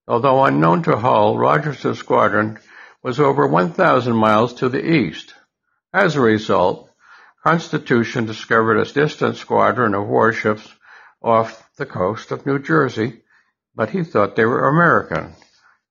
Although 0.07 0.45
unknown 0.45 0.83
to 0.83 0.95
Hull, 0.95 1.39
Rodgers' 1.39 1.97
squadron 1.97 2.59
was 3.01 3.19
over 3.19 3.47
1,000 3.47 4.15
miles 4.15 4.53
to 4.55 4.69
the 4.69 4.87
east. 4.87 5.33
As 5.91 6.15
a 6.15 6.21
result, 6.21 6.87
Constitution 7.43 8.25
discovered 8.25 8.77
a 8.77 8.85
distant 8.85 9.37
squadron 9.37 9.95
of 9.95 10.07
warships 10.07 10.71
off 11.23 11.67
the 11.77 11.87
coast 11.87 12.31
of 12.31 12.45
New 12.45 12.59
Jersey, 12.59 13.23
but 13.73 13.89
he 13.89 14.03
thought 14.03 14.35
they 14.35 14.45
were 14.45 14.67
American. 14.67 15.33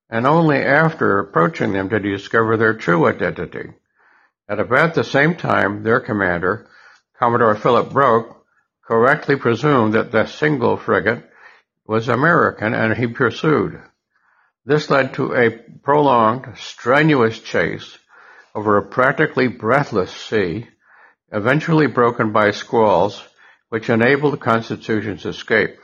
And 0.08 0.24
only 0.24 0.58
after 0.58 1.18
approaching 1.18 1.72
them 1.72 1.88
did 1.88 2.04
he 2.04 2.12
discover 2.12 2.56
their 2.56 2.74
true 2.74 3.08
identity. 3.08 3.72
At 4.48 4.60
about 4.60 4.94
the 4.94 5.04
same 5.04 5.36
time, 5.36 5.82
their 5.82 6.00
commander, 6.00 6.66
Commodore 7.18 7.54
Philip 7.54 7.92
Broke, 7.92 8.44
correctly 8.86 9.36
presumed 9.36 9.94
that 9.94 10.12
the 10.12 10.26
single 10.26 10.76
frigate 10.76 11.24
was 11.86 12.08
American 12.08 12.74
and 12.74 12.94
he 12.94 13.06
pursued. 13.06 13.80
This 14.66 14.90
led 14.90 15.14
to 15.14 15.34
a 15.34 15.50
prolonged, 15.82 16.58
strenuous 16.58 17.38
chase 17.38 17.98
over 18.54 18.76
a 18.76 18.82
practically 18.86 19.48
breathless 19.48 20.12
sea, 20.12 20.68
eventually 21.32 21.86
broken 21.86 22.32
by 22.32 22.50
squalls, 22.50 23.22
which 23.70 23.88
enabled 23.88 24.34
the 24.34 24.38
Constitution's 24.38 25.24
escape. 25.24 25.78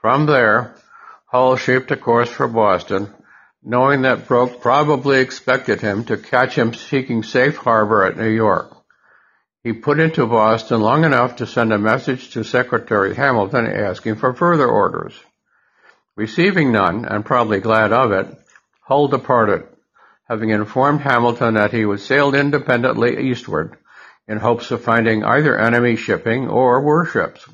From 0.00 0.26
there, 0.26 0.76
Hull 1.26 1.56
shaped 1.56 1.90
a 1.90 1.96
course 1.96 2.30
for 2.30 2.46
Boston, 2.46 3.12
knowing 3.68 4.02
that 4.02 4.28
Broke 4.28 4.60
probably 4.60 5.18
expected 5.18 5.80
him 5.80 6.04
to 6.04 6.16
catch 6.16 6.54
him 6.54 6.72
seeking 6.72 7.24
safe 7.24 7.56
harbor 7.56 8.04
at 8.04 8.16
New 8.16 8.30
York. 8.30 8.72
He 9.64 9.72
put 9.72 9.98
into 9.98 10.24
Boston 10.24 10.80
long 10.80 11.04
enough 11.04 11.36
to 11.36 11.48
send 11.48 11.72
a 11.72 11.78
message 11.78 12.30
to 12.30 12.44
Secretary 12.44 13.12
Hamilton 13.12 13.66
asking 13.66 14.14
for 14.14 14.32
further 14.32 14.68
orders. 14.68 15.18
Receiving 16.14 16.70
none, 16.70 17.06
and 17.06 17.24
probably 17.24 17.58
glad 17.58 17.92
of 17.92 18.12
it, 18.12 18.28
Hull 18.82 19.08
departed, 19.08 19.64
having 20.28 20.50
informed 20.50 21.00
Hamilton 21.00 21.54
that 21.54 21.72
he 21.72 21.84
would 21.84 21.98
sail 21.98 22.36
independently 22.36 23.28
eastward 23.28 23.76
in 24.28 24.38
hopes 24.38 24.70
of 24.70 24.84
finding 24.84 25.24
either 25.24 25.58
enemy 25.58 25.96
shipping 25.96 26.48
or 26.48 26.80
warships. 26.82 27.44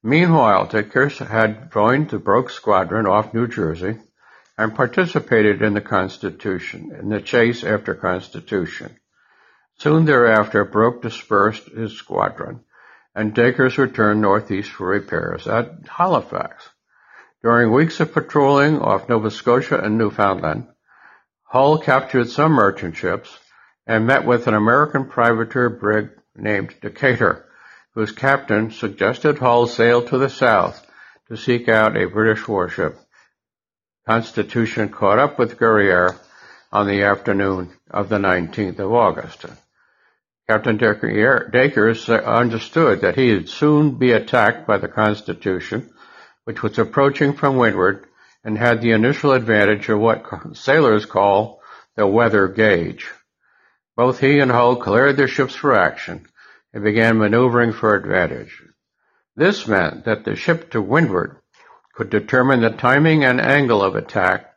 Meanwhile, 0.00 0.66
Dacres 0.66 1.18
had 1.18 1.72
joined 1.72 2.10
the 2.10 2.20
Broke 2.20 2.50
Squadron 2.50 3.08
off 3.08 3.34
New 3.34 3.48
Jersey 3.48 3.98
and 4.56 4.74
participated 4.74 5.62
in 5.62 5.74
the 5.74 5.80
Constitution, 5.80 6.92
in 6.98 7.08
the 7.08 7.20
chase 7.20 7.64
after 7.64 7.94
Constitution. 7.94 8.96
Soon 9.78 10.04
thereafter, 10.04 10.64
Broke 10.64 11.02
dispersed 11.02 11.68
his 11.68 11.92
squadron, 11.92 12.60
and 13.14 13.34
Dacres 13.34 13.78
returned 13.78 14.20
northeast 14.20 14.70
for 14.70 14.86
repairs 14.86 15.48
at 15.48 15.88
Halifax. 15.88 16.68
During 17.42 17.72
weeks 17.72 18.00
of 18.00 18.12
patrolling 18.12 18.80
off 18.80 19.08
Nova 19.08 19.30
Scotia 19.30 19.78
and 19.78 19.98
Newfoundland, 19.98 20.68
Hull 21.42 21.78
captured 21.78 22.28
some 22.28 22.52
merchant 22.52 22.96
ships 22.96 23.36
and 23.86 24.06
met 24.06 24.24
with 24.24 24.46
an 24.46 24.54
American 24.54 25.06
privateer 25.06 25.68
brig 25.68 26.10
named 26.36 26.74
Decatur, 26.80 27.44
whose 27.94 28.12
captain 28.12 28.70
suggested 28.70 29.38
Hull 29.38 29.66
sail 29.66 30.02
to 30.02 30.18
the 30.18 30.30
south 30.30 30.84
to 31.28 31.36
seek 31.36 31.68
out 31.68 31.96
a 31.96 32.08
British 32.08 32.46
warship. 32.48 32.98
Constitution 34.06 34.90
caught 34.90 35.18
up 35.18 35.38
with 35.38 35.58
Guerriere 35.58 36.16
on 36.70 36.86
the 36.86 37.04
afternoon 37.04 37.72
of 37.90 38.10
the 38.10 38.18
19th 38.18 38.78
of 38.78 38.92
August. 38.92 39.46
Captain 40.46 40.76
Dacres 40.76 42.10
understood 42.10 43.00
that 43.00 43.14
he 43.14 43.32
would 43.32 43.48
soon 43.48 43.96
be 43.96 44.12
attacked 44.12 44.66
by 44.66 44.76
the 44.76 44.88
Constitution 44.88 45.90
which 46.44 46.62
was 46.62 46.78
approaching 46.78 47.32
from 47.32 47.56
windward 47.56 48.04
and 48.44 48.58
had 48.58 48.82
the 48.82 48.90
initial 48.92 49.32
advantage 49.32 49.88
of 49.88 49.98
what 49.98 50.54
sailors 50.54 51.06
call 51.06 51.62
the 51.96 52.06
weather 52.06 52.48
gauge. 52.48 53.10
Both 53.96 54.20
he 54.20 54.40
and 54.40 54.50
Hull 54.50 54.76
cleared 54.76 55.16
their 55.16 55.28
ships 55.28 55.54
for 55.54 55.74
action 55.74 56.26
and 56.74 56.84
began 56.84 57.16
maneuvering 57.16 57.72
for 57.72 57.94
advantage. 57.94 58.62
This 59.34 59.66
meant 59.66 60.04
that 60.04 60.24
the 60.24 60.36
ship 60.36 60.72
to 60.72 60.82
windward 60.82 61.38
could 61.94 62.10
determine 62.10 62.60
the 62.60 62.70
timing 62.70 63.24
and 63.24 63.40
angle 63.40 63.82
of 63.82 63.94
attack, 63.94 64.52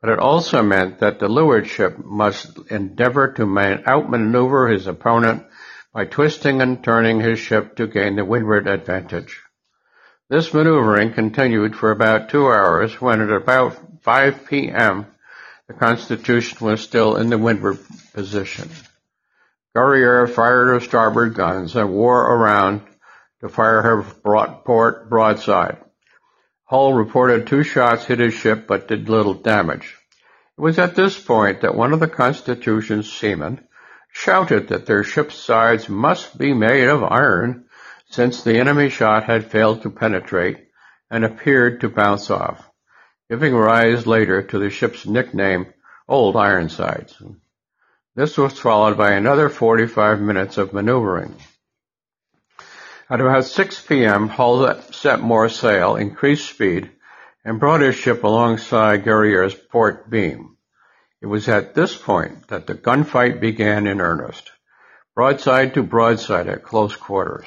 but 0.00 0.10
it 0.10 0.18
also 0.18 0.62
meant 0.62 1.00
that 1.00 1.18
the 1.18 1.28
leeward 1.28 1.66
ship 1.66 1.98
must 1.98 2.58
endeavor 2.70 3.32
to 3.32 3.82
outmaneuver 3.86 4.68
his 4.68 4.86
opponent 4.86 5.44
by 5.92 6.04
twisting 6.04 6.62
and 6.62 6.82
turning 6.82 7.20
his 7.20 7.38
ship 7.38 7.76
to 7.76 7.86
gain 7.86 8.16
the 8.16 8.24
windward 8.24 8.66
advantage. 8.66 9.42
This 10.30 10.52
maneuvering 10.52 11.14
continued 11.14 11.74
for 11.74 11.90
about 11.90 12.28
two 12.28 12.46
hours 12.46 13.00
when 13.00 13.20
at 13.20 13.30
about 13.30 14.02
5 14.02 14.46
p.m. 14.46 15.06
the 15.66 15.74
Constitution 15.74 16.66
was 16.66 16.80
still 16.80 17.16
in 17.16 17.30
the 17.30 17.38
windward 17.38 17.78
position. 18.12 18.68
Guerriere 19.74 20.28
fired 20.28 20.68
her 20.68 20.80
starboard 20.80 21.34
guns 21.34 21.76
and 21.76 21.92
wore 21.92 22.22
around 22.22 22.82
to 23.40 23.48
fire 23.48 23.82
her 23.82 24.02
broad 24.02 24.64
port 24.64 25.08
broadside. 25.08 25.78
Hull 26.68 26.92
reported 26.92 27.46
two 27.46 27.62
shots 27.62 28.04
hit 28.04 28.18
his 28.18 28.34
ship 28.34 28.66
but 28.66 28.88
did 28.88 29.08
little 29.08 29.32
damage. 29.32 29.96
It 30.58 30.60
was 30.60 30.78
at 30.78 30.94
this 30.94 31.18
point 31.18 31.62
that 31.62 31.74
one 31.74 31.94
of 31.94 32.00
the 32.00 32.08
Constitution's 32.08 33.10
seamen 33.10 33.66
shouted 34.12 34.68
that 34.68 34.84
their 34.84 35.02
ship's 35.02 35.36
sides 35.36 35.88
must 35.88 36.36
be 36.36 36.52
made 36.52 36.88
of 36.88 37.02
iron 37.02 37.64
since 38.10 38.42
the 38.42 38.58
enemy 38.58 38.90
shot 38.90 39.24
had 39.24 39.50
failed 39.50 39.80
to 39.82 39.90
penetrate 39.90 40.68
and 41.10 41.24
appeared 41.24 41.80
to 41.80 41.88
bounce 41.88 42.30
off, 42.30 42.68
giving 43.30 43.54
rise 43.54 44.06
later 44.06 44.42
to 44.42 44.58
the 44.58 44.68
ship's 44.68 45.06
nickname 45.06 45.72
Old 46.06 46.36
Ironsides. 46.36 47.16
This 48.14 48.36
was 48.36 48.58
followed 48.58 48.98
by 48.98 49.12
another 49.12 49.48
45 49.48 50.20
minutes 50.20 50.58
of 50.58 50.74
maneuvering. 50.74 51.34
At 53.10 53.22
about 53.22 53.46
6 53.46 53.86
p.m., 53.86 54.28
Hull 54.28 54.82
set 54.90 55.20
more 55.20 55.48
sail, 55.48 55.96
increased 55.96 56.50
speed, 56.50 56.90
and 57.42 57.58
brought 57.58 57.80
his 57.80 57.94
ship 57.94 58.22
alongside 58.22 59.04
Guerriere's 59.04 59.54
port 59.54 60.10
beam. 60.10 60.58
It 61.22 61.26
was 61.26 61.48
at 61.48 61.74
this 61.74 61.96
point 61.96 62.48
that 62.48 62.66
the 62.66 62.74
gunfight 62.74 63.40
began 63.40 63.86
in 63.86 64.02
earnest, 64.02 64.52
broadside 65.14 65.72
to 65.72 65.82
broadside 65.82 66.48
at 66.48 66.62
close 66.62 66.96
quarters. 66.96 67.46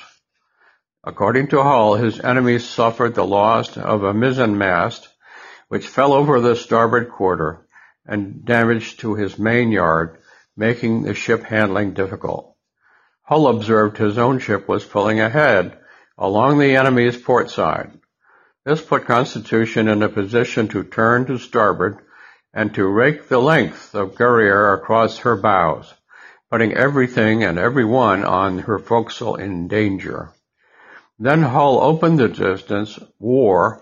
According 1.04 1.50
to 1.50 1.62
Hull, 1.62 1.93
his 1.93 2.19
enemies 2.19 2.67
suffered 2.67 3.13
the 3.13 3.26
loss 3.26 3.78
of 3.78 4.04
a 4.04 4.15
mizzen 4.15 4.58
mast, 4.58 5.10
which 5.67 5.88
fell 5.88 6.13
over 6.13 6.39
the 6.39 6.56
starboard 6.56 7.12
quarter 7.12 7.67
and 8.04 8.43
damage 8.43 8.97
to 8.97 9.13
his 9.13 9.38
main 9.38 9.71
yard, 9.71 10.17
making 10.58 11.04
the 11.04 11.13
ship 11.13 11.43
handling 11.43 11.93
difficult. 11.93 12.51
Hull 13.32 13.48
observed 13.48 13.98
his 13.98 14.17
own 14.17 14.39
ship 14.39 14.67
was 14.67 14.84
pulling 14.84 15.22
ahead 15.22 15.78
along 16.17 16.60
the 16.60 16.76
enemy's 16.76 17.15
port 17.15 17.50
side. 17.50 17.98
This 18.65 18.82
put 18.82 19.06
Constitution 19.06 19.88
in 19.88 20.04
a 20.04 20.10
position 20.10 20.67
to 20.67 20.84
turn 20.84 21.28
to 21.28 21.38
starboard 21.38 22.00
and 22.54 22.76
to 22.76 22.86
rake 22.86 23.30
the 23.30 23.39
length 23.39 23.96
of 23.96 24.15
Guerriere 24.15 24.74
across 24.74 25.20
her 25.20 25.38
bows, 25.38 25.94
putting 26.50 26.74
everything 26.74 27.41
and 27.41 27.58
everyone 27.58 28.26
on 28.26 28.60
her 28.60 28.78
forecastle 28.78 29.36
in 29.36 29.70
danger. 29.70 30.34
Then 31.17 31.41
Hull 31.41 31.82
opened 31.82 32.20
the 32.20 32.28
distance, 32.28 33.00
wore, 33.17 33.82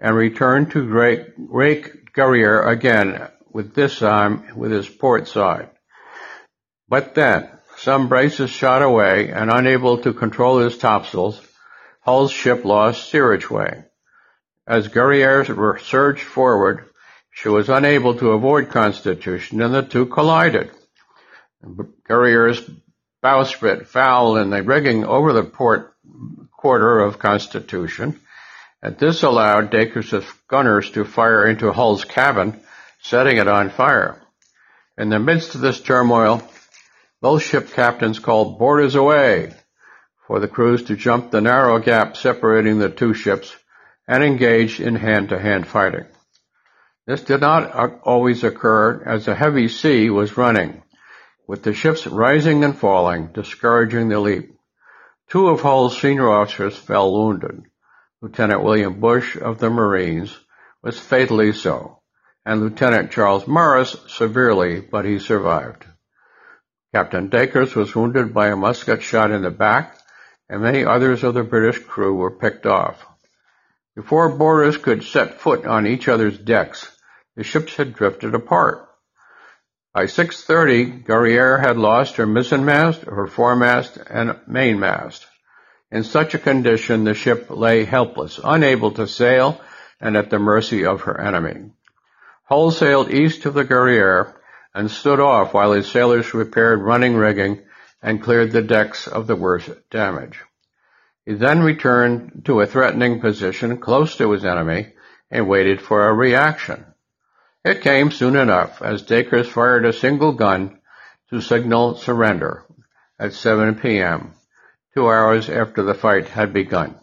and 0.00 0.16
returned 0.16 0.72
to 0.72 0.82
rake 0.82 2.12
Guerriere 2.14 2.66
again, 2.66 3.28
with 3.52 3.76
this 3.76 4.00
time 4.00 4.56
with 4.56 4.72
his 4.72 4.88
port 4.88 5.28
side. 5.28 5.70
But 6.88 7.14
then, 7.14 7.48
some 7.78 8.08
braces 8.08 8.50
shot 8.50 8.82
away, 8.82 9.30
and 9.30 9.50
unable 9.50 9.98
to 9.98 10.12
control 10.12 10.58
his 10.58 10.78
topsails, 10.78 11.40
Hull's 12.00 12.32
ship 12.32 12.64
lost 12.64 13.08
steerage 13.08 13.50
way. 13.50 13.84
As 14.66 14.88
Guerriere 14.88 15.44
surged 15.80 16.22
forward, 16.22 16.84
she 17.30 17.48
was 17.48 17.68
unable 17.68 18.14
to 18.16 18.32
avoid 18.32 18.70
Constitution, 18.70 19.62
and 19.62 19.74
the 19.74 19.82
two 19.82 20.06
collided. 20.06 20.70
Guerriere's 22.04 22.68
bowsprit 23.22 23.86
fouled 23.86 24.38
in 24.38 24.50
the 24.50 24.62
rigging 24.62 25.04
over 25.04 25.32
the 25.32 25.44
port 25.44 25.94
quarter 26.56 26.98
of 27.00 27.18
Constitution, 27.18 28.20
and 28.82 28.98
this 28.98 29.22
allowed 29.22 29.70
Dacres' 29.70 30.24
gunners 30.48 30.90
to 30.90 31.04
fire 31.04 31.46
into 31.46 31.72
Hull's 31.72 32.04
cabin, 32.04 32.60
setting 33.00 33.38
it 33.38 33.48
on 33.48 33.70
fire. 33.70 34.20
In 34.96 35.08
the 35.08 35.18
midst 35.18 35.54
of 35.54 35.60
this 35.60 35.80
turmoil, 35.80 36.42
both 37.20 37.42
ship 37.42 37.70
captains 37.72 38.18
called 38.18 38.58
boarders 38.58 38.94
away 38.94 39.52
for 40.26 40.40
the 40.40 40.48
crews 40.48 40.84
to 40.84 40.96
jump 40.96 41.30
the 41.30 41.40
narrow 41.40 41.78
gap 41.78 42.16
separating 42.16 42.78
the 42.78 42.90
two 42.90 43.14
ships 43.14 43.54
and 44.06 44.22
engage 44.22 44.80
in 44.80 44.94
hand-to-hand 44.94 45.66
fighting. 45.66 46.06
This 47.06 47.22
did 47.22 47.40
not 47.40 48.02
always 48.02 48.44
occur 48.44 49.02
as 49.04 49.26
a 49.26 49.34
heavy 49.34 49.68
sea 49.68 50.10
was 50.10 50.36
running, 50.36 50.82
with 51.46 51.62
the 51.62 51.72
ships 51.72 52.06
rising 52.06 52.64
and 52.64 52.76
falling, 52.76 53.28
discouraging 53.32 54.08
the 54.08 54.20
leap. 54.20 54.54
Two 55.30 55.48
of 55.48 55.60
Hull's 55.60 55.98
senior 56.00 56.28
officers 56.28 56.76
fell 56.76 57.12
wounded. 57.12 57.62
Lieutenant 58.20 58.62
William 58.62 59.00
Bush 59.00 59.36
of 59.36 59.58
the 59.58 59.70
Marines 59.70 60.36
was 60.82 60.98
fatally 60.98 61.52
so, 61.52 62.00
and 62.44 62.60
Lieutenant 62.60 63.10
Charles 63.10 63.46
Morris 63.46 63.96
severely, 64.08 64.80
but 64.80 65.04
he 65.04 65.18
survived. 65.18 65.84
Captain 66.98 67.28
Dacres 67.28 67.76
was 67.76 67.94
wounded 67.94 68.34
by 68.34 68.48
a 68.48 68.56
musket 68.56 69.04
shot 69.04 69.30
in 69.30 69.42
the 69.42 69.52
back, 69.52 69.96
and 70.48 70.62
many 70.62 70.84
others 70.84 71.22
of 71.22 71.32
the 71.32 71.44
British 71.44 71.78
crew 71.84 72.12
were 72.16 72.32
picked 72.32 72.66
off. 72.66 73.06
Before 73.94 74.28
boarders 74.30 74.76
could 74.76 75.04
set 75.04 75.40
foot 75.40 75.64
on 75.64 75.86
each 75.86 76.08
other's 76.08 76.36
decks, 76.36 76.90
the 77.36 77.44
ships 77.44 77.76
had 77.76 77.94
drifted 77.94 78.34
apart. 78.34 78.84
By 79.94 80.06
6.30, 80.06 81.04
Guerriere 81.04 81.60
had 81.60 81.76
lost 81.76 82.16
her 82.16 82.26
mizzenmast, 82.26 83.04
her 83.04 83.28
foremast, 83.28 83.96
and 84.10 84.40
mainmast. 84.48 85.24
In 85.92 86.02
such 86.02 86.34
a 86.34 86.38
condition, 86.40 87.04
the 87.04 87.14
ship 87.14 87.46
lay 87.48 87.84
helpless, 87.84 88.40
unable 88.42 88.90
to 88.94 89.06
sail, 89.06 89.60
and 90.00 90.16
at 90.16 90.30
the 90.30 90.40
mercy 90.40 90.84
of 90.84 91.02
her 91.02 91.20
enemy. 91.20 91.70
Hull 92.46 92.72
sailed 92.72 93.14
east 93.14 93.46
of 93.46 93.54
the 93.54 93.64
Guerriere 93.64 94.34
and 94.78 94.92
stood 94.92 95.18
off 95.18 95.52
while 95.52 95.72
his 95.72 95.90
sailors 95.90 96.32
repaired 96.32 96.80
running 96.80 97.16
rigging 97.16 97.60
and 98.00 98.22
cleared 98.22 98.52
the 98.52 98.62
decks 98.62 99.08
of 99.08 99.26
the 99.26 99.34
worst 99.34 99.68
damage. 99.90 100.38
He 101.26 101.34
then 101.34 101.64
returned 101.64 102.42
to 102.44 102.60
a 102.60 102.66
threatening 102.66 103.20
position 103.20 103.78
close 103.78 104.16
to 104.18 104.30
his 104.30 104.44
enemy 104.44 104.92
and 105.32 105.48
waited 105.48 105.80
for 105.80 106.06
a 106.06 106.14
reaction. 106.14 106.86
It 107.64 107.82
came 107.82 108.12
soon 108.12 108.36
enough, 108.36 108.80
as 108.80 109.02
Dacres 109.02 109.48
fired 109.48 109.84
a 109.84 109.92
single 109.92 110.32
gun 110.32 110.78
to 111.30 111.40
signal 111.40 111.96
surrender 111.96 112.64
at 113.18 113.32
7 113.32 113.80
p.m., 113.80 114.34
two 114.94 115.10
hours 115.10 115.50
after 115.50 115.82
the 115.82 115.94
fight 115.94 116.28
had 116.28 116.52
begun. 116.52 116.94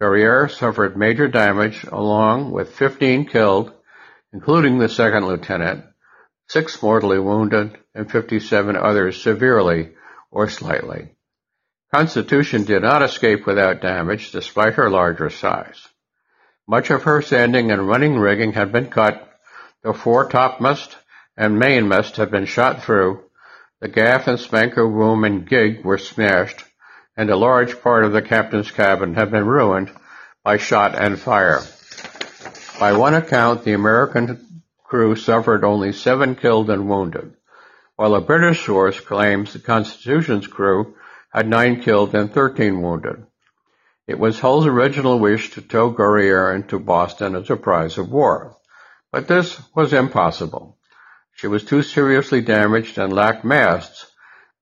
Guerriere 0.00 0.48
suffered 0.48 0.96
major 0.96 1.26
damage 1.26 1.82
along 1.90 2.52
with 2.52 2.76
15 2.76 3.26
killed, 3.26 3.72
including 4.32 4.78
the 4.78 4.88
second 4.88 5.26
lieutenant, 5.26 5.86
six 6.48 6.82
mortally 6.82 7.18
wounded, 7.18 7.78
and 7.94 8.10
57 8.10 8.76
others 8.76 9.22
severely 9.22 9.90
or 10.30 10.48
slightly. 10.48 11.14
Constitution 11.92 12.64
did 12.64 12.82
not 12.82 13.02
escape 13.02 13.46
without 13.46 13.80
damage 13.80 14.32
despite 14.32 14.74
her 14.74 14.90
larger 14.90 15.30
size. 15.30 15.88
Much 16.66 16.90
of 16.90 17.04
her 17.04 17.22
standing 17.22 17.70
and 17.70 17.86
running 17.86 18.18
rigging 18.18 18.52
had 18.52 18.72
been 18.72 18.90
cut 18.90 19.30
the 19.82 19.92
foretopmast 19.92 20.96
and 21.36 21.58
mainmast 21.58 22.16
had 22.16 22.30
been 22.30 22.46
shot 22.46 22.82
through, 22.82 23.22
the 23.80 23.88
gaff 23.88 24.26
and 24.26 24.40
spanker 24.40 24.88
boom 24.88 25.24
and 25.24 25.46
gig 25.46 25.84
were 25.84 25.98
smashed, 25.98 26.64
and 27.16 27.28
a 27.28 27.36
large 27.36 27.80
part 27.82 28.04
of 28.04 28.12
the 28.12 28.22
captain's 28.22 28.70
cabin 28.70 29.14
had 29.14 29.30
been 29.30 29.44
ruined 29.44 29.92
by 30.42 30.56
shot 30.56 30.94
and 30.94 31.18
fire. 31.18 31.60
By 32.80 32.94
one 32.94 33.14
account, 33.14 33.64
the 33.64 33.74
American 33.74 34.43
crew 34.94 35.16
suffered 35.16 35.64
only 35.64 35.92
seven 35.92 36.36
killed 36.36 36.70
and 36.70 36.88
wounded, 36.88 37.34
while 37.96 38.14
a 38.14 38.20
British 38.20 38.64
source 38.64 39.00
claims 39.00 39.52
the 39.52 39.58
Constitution's 39.58 40.46
crew 40.46 40.94
had 41.30 41.48
nine 41.48 41.82
killed 41.82 42.14
and 42.14 42.32
thirteen 42.32 42.80
wounded. 42.80 43.26
It 44.06 44.20
was 44.20 44.38
Hull's 44.38 44.66
original 44.68 45.18
wish 45.18 45.50
to 45.50 45.62
tow 45.62 45.90
Guerriere 45.90 46.54
into 46.54 46.78
Boston 46.78 47.34
as 47.34 47.50
a 47.50 47.56
prize 47.56 47.98
of 47.98 48.12
war. 48.12 48.56
But 49.10 49.26
this 49.26 49.60
was 49.74 49.92
impossible. 49.92 50.78
She 51.32 51.48
was 51.48 51.64
too 51.64 51.82
seriously 51.82 52.40
damaged 52.40 52.96
and 52.96 53.12
lacked 53.12 53.44
masts, 53.44 54.06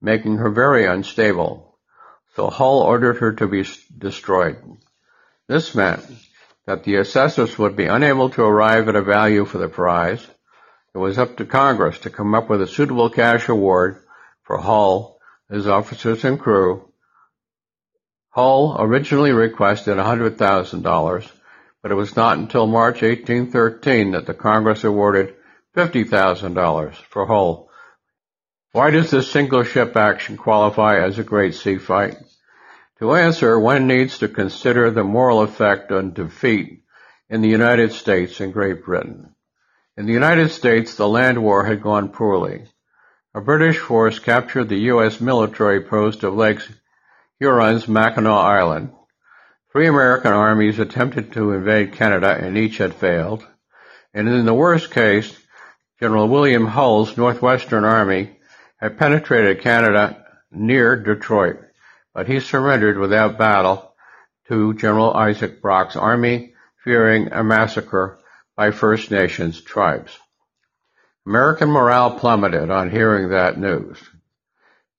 making 0.00 0.38
her 0.38 0.48
very 0.48 0.86
unstable. 0.86 1.76
So 2.36 2.48
Hull 2.48 2.80
ordered 2.80 3.18
her 3.18 3.34
to 3.34 3.46
be 3.46 3.66
destroyed. 3.98 4.56
This 5.46 5.74
meant 5.74 6.00
that 6.66 6.84
the 6.84 6.96
assessors 6.96 7.58
would 7.58 7.76
be 7.76 7.86
unable 7.86 8.30
to 8.30 8.42
arrive 8.42 8.88
at 8.88 8.96
a 8.96 9.02
value 9.02 9.44
for 9.44 9.58
the 9.58 9.68
prize. 9.68 10.26
It 10.94 10.98
was 10.98 11.18
up 11.18 11.36
to 11.36 11.44
Congress 11.44 11.98
to 12.00 12.10
come 12.10 12.34
up 12.34 12.48
with 12.48 12.62
a 12.62 12.66
suitable 12.66 13.10
cash 13.10 13.48
award 13.48 14.02
for 14.42 14.58
Hull, 14.58 15.18
his 15.50 15.66
officers 15.66 16.24
and 16.24 16.38
crew. 16.38 16.88
Hull 18.30 18.76
originally 18.78 19.32
requested 19.32 19.96
$100,000, 19.96 21.30
but 21.82 21.90
it 21.90 21.94
was 21.94 22.16
not 22.16 22.38
until 22.38 22.66
March 22.66 23.02
1813 23.02 24.12
that 24.12 24.26
the 24.26 24.34
Congress 24.34 24.84
awarded 24.84 25.34
$50,000 25.76 26.94
for 26.94 27.26
Hull. 27.26 27.68
Why 28.72 28.90
does 28.90 29.10
this 29.10 29.30
single 29.30 29.64
ship 29.64 29.96
action 29.96 30.36
qualify 30.36 31.02
as 31.02 31.18
a 31.18 31.24
great 31.24 31.54
sea 31.54 31.78
fight? 31.78 32.16
To 33.02 33.16
answer, 33.16 33.58
one 33.58 33.88
needs 33.88 34.18
to 34.18 34.28
consider 34.28 34.88
the 34.88 35.02
moral 35.02 35.42
effect 35.42 35.90
on 35.90 36.12
defeat 36.12 36.84
in 37.28 37.42
the 37.42 37.48
United 37.48 37.90
States 37.90 38.38
and 38.38 38.52
Great 38.52 38.84
Britain. 38.84 39.34
In 39.96 40.06
the 40.06 40.12
United 40.12 40.52
States, 40.52 40.94
the 40.94 41.08
land 41.08 41.42
war 41.42 41.64
had 41.64 41.82
gone 41.82 42.10
poorly. 42.10 42.66
A 43.34 43.40
British 43.40 43.78
force 43.78 44.20
captured 44.20 44.68
the 44.68 44.82
U.S. 44.92 45.20
military 45.20 45.80
post 45.80 46.22
of 46.22 46.36
Lake 46.36 46.60
Huron's 47.40 47.88
Mackinac 47.88 48.30
Island. 48.30 48.92
Three 49.72 49.88
American 49.88 50.32
armies 50.32 50.78
attempted 50.78 51.32
to 51.32 51.54
invade 51.54 51.94
Canada 51.94 52.30
and 52.32 52.56
each 52.56 52.76
had 52.76 52.94
failed. 52.94 53.44
And 54.14 54.28
in 54.28 54.44
the 54.44 54.54
worst 54.54 54.92
case, 54.92 55.36
General 55.98 56.28
William 56.28 56.66
Hull's 56.66 57.16
Northwestern 57.16 57.82
Army 57.82 58.38
had 58.76 58.96
penetrated 58.96 59.60
Canada 59.60 60.24
near 60.52 60.94
Detroit, 60.94 61.58
but 62.14 62.26
he 62.28 62.40
surrendered 62.40 62.98
without 62.98 63.38
battle 63.38 63.94
to 64.48 64.74
General 64.74 65.12
Isaac 65.14 65.62
Brock's 65.62 65.96
army, 65.96 66.54
fearing 66.84 67.32
a 67.32 67.42
massacre 67.42 68.18
by 68.56 68.70
First 68.70 69.10
Nations 69.10 69.60
tribes. 69.60 70.18
American 71.26 71.70
morale 71.70 72.18
plummeted 72.18 72.70
on 72.70 72.90
hearing 72.90 73.28
that 73.28 73.58
news. 73.58 73.98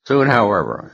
Soon, 0.06 0.28
however, 0.28 0.94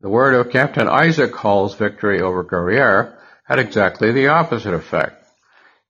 the 0.00 0.08
word 0.08 0.34
of 0.34 0.52
Captain 0.52 0.88
Isaac 0.88 1.34
Hull's 1.34 1.76
victory 1.76 2.20
over 2.20 2.44
Guerriere 2.44 3.16
had 3.44 3.58
exactly 3.58 4.12
the 4.12 4.28
opposite 4.28 4.74
effect. 4.74 5.24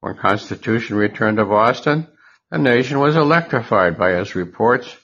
When 0.01 0.17
Constitution 0.17 0.97
returned 0.97 1.39
to 1.39 1.45
Boston, 1.45 2.07
the 2.51 2.59
nation 2.59 3.01
was 3.01 3.17
electrified 3.17 3.99
by 3.99 4.13
his 4.13 4.35
reports 4.35 4.95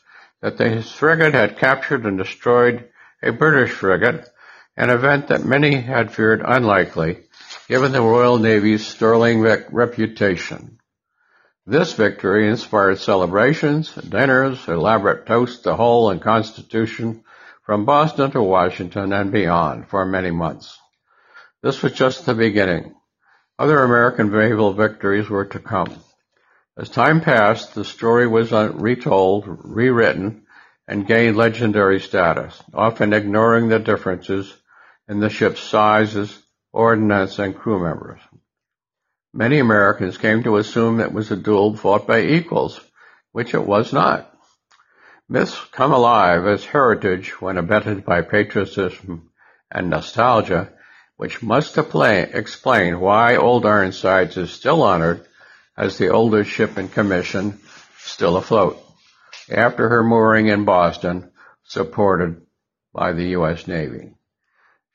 that 0.42 0.58
the 0.58 0.82
frigate 0.82 1.34
had 1.34 1.58
captured 1.58 2.06
and 2.06 2.18
destroyed 2.18 2.88
a 3.22 3.32
British 3.32 3.70
frigate, 3.70 4.29
an 4.80 4.88
event 4.88 5.28
that 5.28 5.44
many 5.44 5.78
had 5.78 6.10
feared 6.10 6.40
unlikely, 6.42 7.18
given 7.68 7.92
the 7.92 8.00
Royal 8.00 8.38
Navy's 8.38 8.86
sterling 8.86 9.42
reputation. 9.42 10.78
This 11.66 11.92
victory 11.92 12.48
inspired 12.48 12.98
celebrations, 12.98 13.94
dinners, 13.94 14.66
elaborate 14.66 15.26
toasts 15.26 15.64
to 15.64 15.76
Hull 15.76 16.08
and 16.08 16.22
Constitution, 16.22 17.24
from 17.62 17.84
Boston 17.84 18.30
to 18.30 18.42
Washington 18.42 19.12
and 19.12 19.30
beyond 19.30 19.86
for 19.88 20.06
many 20.06 20.30
months. 20.30 20.78
This 21.62 21.82
was 21.82 21.92
just 21.92 22.24
the 22.24 22.32
beginning. 22.32 22.94
Other 23.58 23.82
American 23.82 24.32
naval 24.32 24.72
victories 24.72 25.28
were 25.28 25.44
to 25.44 25.58
come. 25.58 25.94
As 26.78 26.88
time 26.88 27.20
passed, 27.20 27.74
the 27.74 27.84
story 27.84 28.26
was 28.26 28.50
retold, 28.50 29.44
rewritten, 29.46 30.46
and 30.88 31.06
gained 31.06 31.36
legendary 31.36 32.00
status, 32.00 32.62
often 32.72 33.12
ignoring 33.12 33.68
the 33.68 33.78
differences 33.78 34.50
in 35.10 35.18
the 35.18 35.28
ship's 35.28 35.60
sizes, 35.60 36.40
ordnance, 36.72 37.40
and 37.40 37.56
crew 37.56 37.82
members. 37.82 38.20
Many 39.34 39.58
Americans 39.58 40.16
came 40.16 40.44
to 40.44 40.56
assume 40.56 41.00
it 41.00 41.12
was 41.12 41.32
a 41.32 41.36
duel 41.36 41.74
fought 41.76 42.06
by 42.06 42.20
equals, 42.20 42.80
which 43.32 43.52
it 43.52 43.66
was 43.66 43.92
not. 43.92 44.32
Myths 45.28 45.58
come 45.72 45.92
alive 45.92 46.46
as 46.46 46.64
heritage 46.64 47.40
when 47.40 47.58
abetted 47.58 48.04
by 48.04 48.22
patriotism 48.22 49.30
and 49.68 49.90
nostalgia, 49.90 50.72
which 51.16 51.42
must 51.42 51.76
explain 51.76 53.00
why 53.00 53.34
Old 53.34 53.66
Ironsides 53.66 54.36
is 54.36 54.52
still 54.52 54.80
honored 54.80 55.26
as 55.76 55.98
the 55.98 56.10
oldest 56.10 56.50
ship 56.50 56.78
in 56.78 56.88
commission 56.88 57.58
still 57.98 58.36
afloat, 58.36 58.80
after 59.50 59.88
her 59.88 60.04
mooring 60.04 60.46
in 60.46 60.64
Boston, 60.64 61.32
supported 61.64 62.42
by 62.92 63.12
the 63.12 63.30
U.S. 63.30 63.66
Navy. 63.66 64.14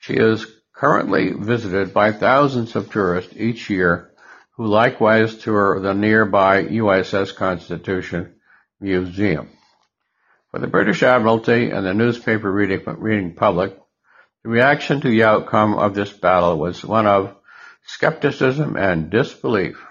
She 0.05 0.13
is 0.13 0.45
currently 0.71 1.31
visited 1.31 1.91
by 1.91 2.11
thousands 2.11 2.75
of 2.75 2.91
tourists 2.91 3.33
each 3.35 3.71
year 3.71 4.11
who 4.51 4.67
likewise 4.67 5.33
tour 5.33 5.79
the 5.79 5.95
nearby 5.95 6.61
USS 6.65 7.35
Constitution 7.35 8.35
Museum. 8.79 9.49
For 10.51 10.59
the 10.59 10.67
British 10.67 11.01
Admiralty 11.01 11.71
and 11.71 11.83
the 11.83 11.95
newspaper 11.95 12.51
reading, 12.51 13.33
public, 13.33 13.79
the 14.43 14.49
reaction 14.49 15.01
to 15.01 15.09
the 15.09 15.23
outcome 15.23 15.73
of 15.73 15.95
this 15.95 16.13
battle 16.13 16.59
was 16.59 16.85
one 16.85 17.07
of 17.07 17.35
skepticism 17.87 18.77
and 18.77 19.09
disbelief. 19.09 19.83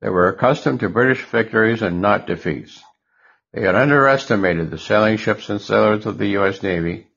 They 0.00 0.10
were 0.10 0.28
accustomed 0.28 0.78
to 0.80 0.88
British 0.88 1.24
victories 1.24 1.82
and 1.82 2.00
not 2.00 2.28
defeats. 2.28 2.80
They 3.52 3.62
had 3.62 3.74
underestimated 3.74 4.70
the 4.70 4.78
sailing 4.78 5.16
ships 5.16 5.48
and 5.48 5.60
sailors 5.60 6.06
of 6.06 6.18
the 6.18 6.28
U.S. 6.38 6.62
Navy, 6.62 7.08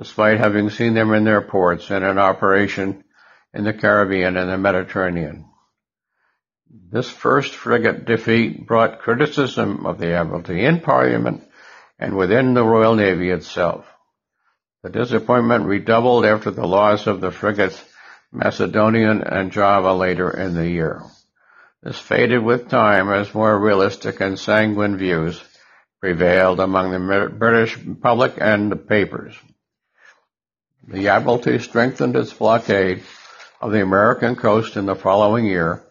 despite 0.00 0.38
having 0.38 0.70
seen 0.70 0.94
them 0.94 1.12
in 1.12 1.24
their 1.24 1.42
ports 1.42 1.90
and 1.90 2.02
in 2.02 2.16
operation 2.16 3.04
in 3.52 3.64
the 3.64 3.72
Caribbean 3.74 4.38
and 4.38 4.48
the 4.48 4.56
Mediterranean. 4.56 5.44
This 6.90 7.10
first 7.10 7.54
frigate 7.54 8.06
defeat 8.06 8.66
brought 8.66 9.00
criticism 9.00 9.84
of 9.84 9.98
the 9.98 10.14
Admiralty 10.14 10.64
in 10.64 10.80
Parliament 10.80 11.46
and 11.98 12.16
within 12.16 12.54
the 12.54 12.64
Royal 12.64 12.94
Navy 12.94 13.28
itself. 13.28 13.84
The 14.82 14.88
disappointment 14.88 15.66
redoubled 15.66 16.24
after 16.24 16.50
the 16.50 16.66
loss 16.66 17.06
of 17.06 17.20
the 17.20 17.30
frigates 17.30 17.84
Macedonian 18.32 19.22
and 19.22 19.52
Java 19.52 19.92
later 19.92 20.30
in 20.30 20.54
the 20.54 20.66
year. 20.66 21.02
This 21.82 21.98
faded 21.98 22.42
with 22.42 22.70
time 22.70 23.12
as 23.12 23.34
more 23.34 23.58
realistic 23.58 24.22
and 24.22 24.38
sanguine 24.38 24.96
views 24.96 25.42
prevailed 26.00 26.58
among 26.58 26.92
the 26.92 27.28
British 27.36 27.78
public 28.00 28.34
and 28.38 28.72
the 28.72 28.76
papers. 28.76 29.36
The 30.90 31.06
Admiralty 31.06 31.60
strengthened 31.60 32.16
its 32.16 32.32
blockade 32.32 33.04
of 33.60 33.70
the 33.70 33.80
American 33.80 34.34
coast 34.34 34.76
in 34.76 34.86
the 34.86 34.96
following 34.96 35.46
year 35.46 35.84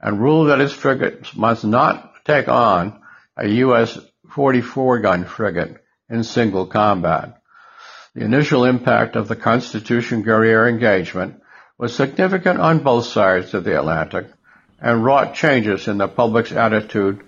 and 0.00 0.20
ruled 0.20 0.50
that 0.50 0.60
its 0.60 0.72
frigates 0.72 1.34
must 1.34 1.64
not 1.64 2.24
take 2.24 2.46
on 2.46 3.00
a 3.36 3.48
U.S. 3.48 3.98
44 4.30 5.00
gun 5.00 5.24
frigate 5.24 5.78
in 6.08 6.22
single 6.22 6.64
combat. 6.66 7.42
The 8.14 8.22
initial 8.22 8.64
impact 8.64 9.16
of 9.16 9.26
the 9.26 9.34
Constitution 9.34 10.22
Guerriere 10.22 10.68
engagement 10.68 11.42
was 11.76 11.92
significant 11.92 12.60
on 12.60 12.84
both 12.84 13.06
sides 13.06 13.52
of 13.52 13.64
the 13.64 13.76
Atlantic 13.76 14.28
and 14.80 15.04
wrought 15.04 15.34
changes 15.34 15.88
in 15.88 15.98
the 15.98 16.06
public's 16.06 16.52
attitude 16.52 17.20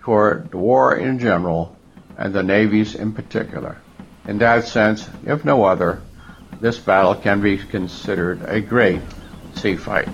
toward 0.00 0.54
war 0.54 0.96
in 0.96 1.18
general 1.18 1.76
and 2.16 2.32
the 2.32 2.42
navies 2.42 2.94
in 2.94 3.12
particular. 3.12 3.76
In 4.26 4.38
that 4.38 4.64
sense, 4.64 5.06
if 5.26 5.44
no 5.44 5.62
other, 5.64 6.00
this 6.60 6.78
battle 6.78 7.14
can 7.14 7.40
be 7.40 7.58
considered 7.58 8.42
a 8.42 8.60
great 8.60 9.02
sea 9.54 9.76
fight. 9.76 10.08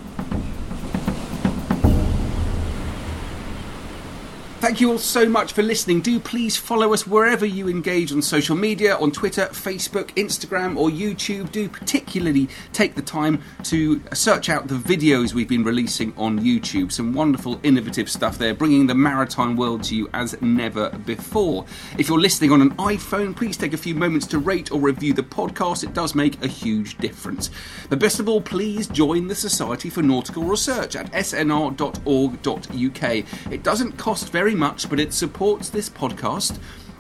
Thank 4.63 4.81
you 4.81 4.93
all 4.93 4.99
so 4.99 5.29
much 5.29 5.55
for 5.55 5.63
listening. 5.65 6.03
Do 6.03 6.21
please 6.21 6.57
follow 6.57 6.93
us 6.93 7.05
wherever 7.05 7.45
you 7.45 7.69
engage 7.69 8.13
on 8.13 8.23
social 8.23 8.55
media 8.55 8.95
on 8.97 9.11
Twitter, 9.11 9.47
Facebook, 9.47 10.11
Instagram, 10.15 10.77
or 10.77 10.89
YouTube. 10.89 11.51
Do 11.51 11.69
particularly 11.69 12.49
take 12.73 12.95
the 12.95 13.03
time 13.03 13.43
to 13.65 14.01
search 14.15 14.49
out 14.49 14.69
the 14.69 14.77
videos 14.77 15.35
we've 15.35 15.49
been 15.49 15.65
releasing 15.65 16.15
on 16.17 16.39
YouTube. 16.39 16.93
Some 16.93 17.13
wonderful, 17.13 17.59
innovative 17.65 18.09
stuff 18.09 18.39
there, 18.39 18.55
bringing 18.55 18.87
the 18.87 18.95
maritime 18.95 19.57
world 19.57 19.83
to 19.83 19.97
you 19.97 20.09
as 20.15 20.41
never 20.41 20.91
before. 20.91 21.65
If 21.99 22.09
you're 22.09 22.21
listening 22.21 22.53
on 22.53 22.63
an 22.63 22.71
iPhone, 22.77 23.35
please 23.35 23.57
take 23.57 23.73
a 23.73 23.77
few 23.77 23.97
moments 23.97 24.29
to 24.29 24.39
rate 24.39 24.71
or 24.71 24.79
review 24.79 25.13
the 25.13 25.25
podcast. 25.25 25.83
It 25.83 25.93
does 25.93 26.15
make 26.15 26.41
a 26.41 26.47
huge 26.47 26.99
difference. 26.99 27.51
But 27.89 27.99
best 27.99 28.21
of 28.21 28.29
all, 28.29 28.41
please 28.41 28.87
join 28.87 29.27
the 29.27 29.35
Society 29.35 29.91
for 29.91 30.03
Nautical 30.03 30.45
Research 30.45 30.95
at 30.95 31.11
snr.org.uk. 31.11 31.93
It 33.53 33.63
doesn't 33.65 33.99
cost 33.99 34.29
very 34.53 34.61
much, 34.61 34.91
but 34.91 35.01
it 35.01 35.15
supports 35.15 35.71
this 35.71 35.89
podcast. 35.89 36.59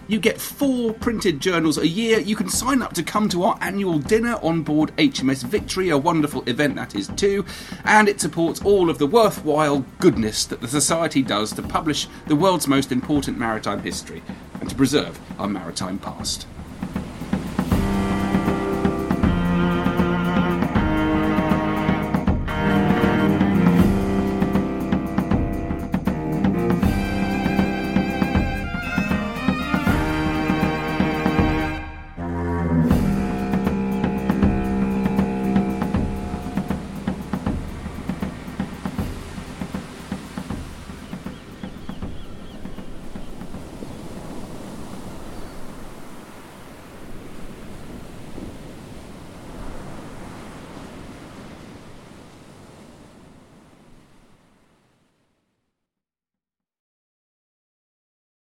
You 0.09 0.19
get 0.19 0.41
four 0.41 0.95
printed 0.95 1.39
journals 1.39 1.77
a 1.77 1.87
year. 1.87 2.19
You 2.19 2.35
can 2.35 2.49
sign 2.49 2.81
up 2.81 2.95
to 2.95 3.03
come 3.03 3.29
to 3.29 3.45
our 3.45 3.59
annual 3.61 3.99
dinner 3.99 4.39
on 4.43 4.63
board 4.63 4.97
HMS 4.97 5.45
Victory, 5.45 5.91
a 5.91 5.99
wonderful 5.99 6.43
event 6.49 6.77
that 6.77 6.95
is 6.95 7.09
too. 7.09 7.45
And 7.85 8.09
it 8.09 8.23
supports 8.23 8.63
all 8.65 8.89
of 8.89 8.97
the 8.97 9.07
worthwhile 9.07 9.85
goodness 9.99 10.47
that 10.47 10.63
the 10.63 10.69
Society 10.69 11.21
does 11.23 11.53
to 11.53 11.63
publish 11.63 12.09
the 12.27 12.37
world's 12.37 12.69
most 12.69 12.91
important 12.91 13.39
maritime 13.39 13.83
history 13.83 14.23
and 14.61 14.71
to 14.71 14.75
preserve 14.75 15.21
our 15.39 15.49
maritime 15.49 15.99
past. 15.99 16.47